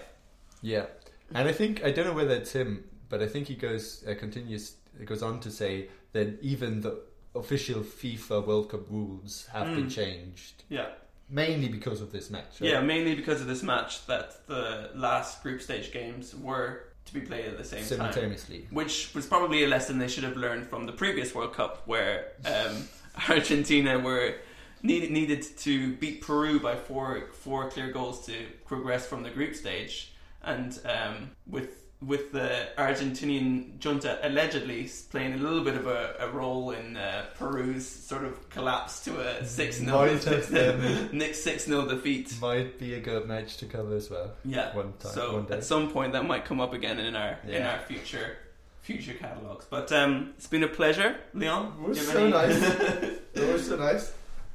Yeah, 0.61 0.85
and 1.33 1.47
I 1.47 1.51
think 1.51 1.83
I 1.83 1.91
don't 1.91 2.07
know 2.07 2.13
whether 2.13 2.35
it's 2.35 2.53
him, 2.53 2.85
but 3.09 3.21
I 3.21 3.27
think 3.27 3.47
he 3.47 3.55
goes 3.55 4.03
uh, 4.07 4.15
continues 4.15 4.75
goes 5.05 5.23
on 5.23 5.39
to 5.41 5.51
say 5.51 5.87
that 6.13 6.39
even 6.41 6.81
the 6.81 6.99
official 7.35 7.81
FIFA 7.81 8.45
World 8.45 8.69
Cup 8.69 8.89
rules 8.91 9.47
have 9.51 9.67
been 9.75 9.89
changed 9.89 10.63
Yeah. 10.69 10.89
mainly 11.29 11.67
because 11.67 11.99
of 12.01 12.11
this 12.11 12.29
match. 12.29 12.61
right? 12.61 12.69
Yeah, 12.69 12.81
mainly 12.81 13.15
because 13.15 13.41
of 13.41 13.47
this 13.47 13.63
match 13.63 14.05
that 14.05 14.45
the 14.47 14.91
last 14.93 15.41
group 15.41 15.59
stage 15.61 15.91
games 15.91 16.35
were 16.35 16.83
to 17.05 17.13
be 17.13 17.21
played 17.21 17.45
at 17.45 17.57
the 17.57 17.63
same 17.63 17.79
time. 17.79 17.87
simultaneously. 17.87 18.67
Which 18.69 19.13
was 19.15 19.25
probably 19.25 19.63
a 19.63 19.67
lesson 19.67 19.97
they 19.97 20.07
should 20.07 20.23
have 20.23 20.37
learned 20.37 20.67
from 20.67 20.85
the 20.85 20.91
previous 20.93 21.33
World 21.33 21.53
Cup, 21.53 21.81
where 21.87 22.27
um, 22.45 22.87
Argentina 23.29 23.97
were 23.99 24.35
needed 24.83 25.11
needed 25.11 25.41
to 25.57 25.93
beat 25.95 26.21
Peru 26.21 26.59
by 26.59 26.75
four 26.75 27.29
four 27.33 27.69
clear 27.69 27.91
goals 27.91 28.25
to 28.27 28.33
progress 28.65 29.05
from 29.07 29.23
the 29.23 29.29
group 29.31 29.55
stage, 29.55 30.13
and 30.43 30.79
um, 30.85 31.31
with 31.47 31.82
with 32.05 32.31
the 32.31 32.67
Argentinian 32.77 33.79
junta 33.79 34.19
allegedly 34.23 34.89
playing 35.09 35.33
a 35.33 35.37
little 35.37 35.63
bit 35.63 35.75
of 35.75 35.87
a, 35.87 36.15
a 36.19 36.29
role 36.29 36.71
in 36.71 36.97
uh, 36.97 37.25
Peru's 37.37 37.87
sort 37.87 38.23
of 38.23 38.49
collapse 38.49 39.03
to 39.05 39.19
a 39.19 39.45
six 39.45 39.77
0 39.77 39.91
Might 39.91 40.23
have. 40.23 41.13
Nick 41.13 41.35
six 41.35 41.65
0 41.65 41.87
defeat. 41.87 42.33
Might 42.41 42.79
be 42.79 42.95
a 42.95 42.99
good 42.99 43.27
match 43.27 43.57
to 43.57 43.65
cover 43.65 43.95
as 43.95 44.09
well. 44.09 44.33
Yeah. 44.45 44.75
One 44.75 44.93
time, 44.99 45.11
so 45.11 45.33
one 45.33 45.45
day. 45.45 45.55
at 45.55 45.63
some 45.63 45.91
point 45.91 46.13
that 46.13 46.25
might 46.25 46.45
come 46.45 46.59
up 46.59 46.73
again 46.73 46.99
in 46.99 47.15
our 47.15 47.39
in 47.47 47.63
our 47.63 47.79
future 47.79 48.37
future 48.81 49.13
catalogs. 49.13 49.65
But 49.69 49.91
um, 49.91 50.33
it's 50.37 50.47
been 50.47 50.63
a 50.63 50.67
pleasure, 50.67 51.15
Leon. 51.33 51.73
It 51.81 51.87
was 51.87 52.07
so 52.07 52.27
nice. 52.27 52.61
it 53.33 53.53
was 53.53 53.67
so 53.67 53.77
nice. 53.77 54.13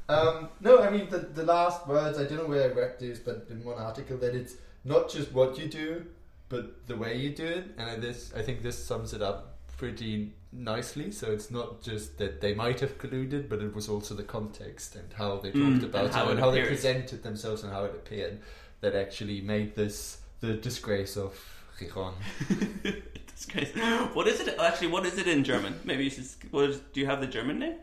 Um, 0.08 0.48
no, 0.60 0.80
I 0.82 0.90
mean 0.90 1.08
the 1.10 1.18
the 1.18 1.44
last 1.44 1.86
words. 1.86 2.18
I 2.18 2.24
don't 2.24 2.38
know 2.38 2.46
where 2.46 2.70
I 2.70 2.74
read 2.74 2.98
this, 2.98 3.18
but 3.18 3.46
in 3.50 3.64
one 3.64 3.78
article 3.78 4.16
that 4.18 4.34
it's 4.34 4.54
not 4.84 5.10
just 5.10 5.32
what 5.32 5.58
you 5.58 5.68
do, 5.68 6.06
but 6.48 6.86
the 6.86 6.96
way 6.96 7.16
you 7.16 7.30
do 7.34 7.46
it. 7.46 7.64
And 7.78 7.90
I- 7.90 7.96
this, 7.96 8.32
I 8.36 8.42
think 8.42 8.62
this 8.62 8.82
sums 8.82 9.12
it 9.14 9.22
up 9.22 9.58
pretty 9.76 10.32
nicely. 10.52 11.10
So 11.10 11.30
it's 11.30 11.50
not 11.50 11.82
just 11.82 12.18
that 12.18 12.40
they 12.40 12.54
might 12.54 12.80
have 12.80 12.98
colluded, 12.98 13.48
but 13.48 13.60
it 13.62 13.74
was 13.74 13.88
also 13.88 14.14
the 14.14 14.22
context 14.24 14.96
and 14.96 15.12
how 15.12 15.36
they 15.38 15.50
talked 15.50 15.82
Mm, 15.82 15.84
about 15.84 16.04
and 16.06 16.14
how 16.14 16.24
it 16.24 16.28
it 16.28 16.30
and 16.32 16.40
how 16.40 16.50
they 16.50 16.64
presented 16.66 17.22
themselves 17.22 17.62
and 17.62 17.72
how 17.72 17.84
it 17.84 17.92
appeared 17.94 18.40
that 18.80 18.94
actually 18.94 19.40
made 19.40 19.74
this 19.74 20.18
the 20.40 20.54
disgrace 20.54 21.16
of 21.16 21.34
Gijon. 21.78 22.14
Disgrace. 23.34 23.72
What 24.14 24.26
is 24.26 24.40
it 24.40 24.58
actually? 24.58 24.88
What 24.88 25.06
is 25.06 25.16
it 25.18 25.26
in 25.28 25.44
German? 25.44 25.78
Maybe 25.84 26.04
you 26.04 26.10
should. 26.10 26.26
What 26.50 26.70
is, 26.70 26.80
do 26.92 27.00
you 27.00 27.06
have 27.06 27.20
the 27.20 27.26
German 27.26 27.58
name? 27.60 27.76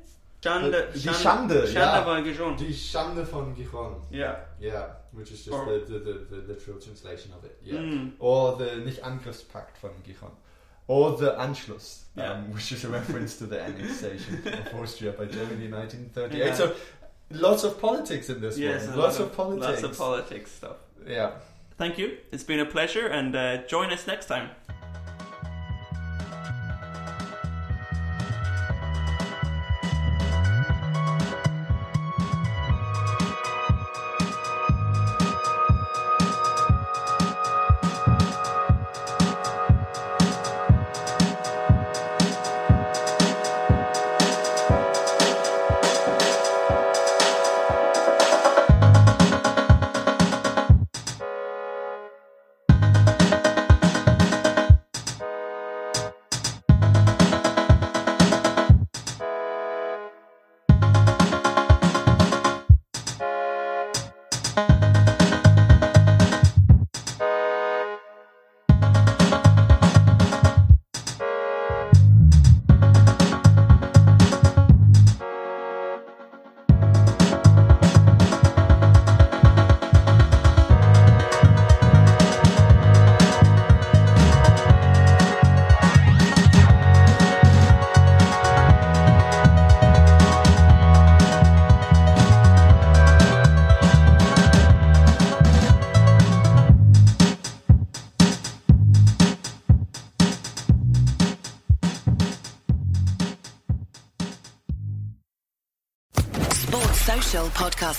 Schande. 0.50 0.88
Die 0.94 1.00
Schande, 1.00 1.68
Schande 1.68 1.74
ja. 1.74 2.04
von 2.04 2.24
Gijon. 2.24 2.58
Die 2.58 2.74
Schande 2.74 3.26
von 3.26 3.56
Gijon. 3.56 3.96
Yeah. 4.12 4.36
Yeah, 4.62 4.88
which 5.12 5.32
is 5.32 5.46
just 5.46 5.52
Or- 5.58 5.66
the, 5.66 5.80
the, 5.86 6.00
the, 6.00 6.14
the 6.30 6.54
literal 6.54 6.80
translation 6.80 7.32
of 7.34 7.44
it. 7.44 7.58
Yeah. 7.64 7.80
Mm. 7.80 8.12
Or 8.20 8.58
the 8.58 8.76
nicht 8.86 9.04
Angriffspakt 9.04 9.78
von 9.78 9.92
Gijon. 10.06 10.32
Or 10.88 11.18
the 11.18 11.32
Anschluss, 11.40 12.04
Yeah. 12.16 12.34
um, 12.34 12.54
which 12.54 12.72
is 12.72 12.84
a 12.86 12.90
reference 12.90 13.38
to 13.40 13.48
the 13.48 13.60
annexation 13.60 14.44
of 14.46 14.80
Austria 14.82 15.12
by 15.14 15.26
Germany 15.26 15.66
in 15.66 15.72
1938. 15.72 16.46
Yeah. 16.46 16.54
So 16.54 16.72
lots 17.32 17.64
of 17.64 17.80
politics 17.82 18.30
in 18.30 18.40
this 18.40 18.58
Yes. 18.58 18.88
one. 18.88 18.98
Lots 19.00 19.20
lot 19.20 19.28
of, 19.28 19.36
politics. 19.36 19.82
Lots 19.82 19.84
of 19.84 19.98
politics 19.98 20.52
stuff. 20.52 20.78
yeah. 21.08 21.32
Thank 21.78 21.98
you. 21.98 22.18
It's 22.32 22.44
been 22.46 22.60
a 22.62 22.66
pleasure, 22.66 23.08
and 23.08 23.36
uh, 23.36 23.58
join 23.68 23.92
us 23.92 24.08
next 24.08 24.28
time. 24.28 24.50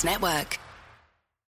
Network. 0.05 0.59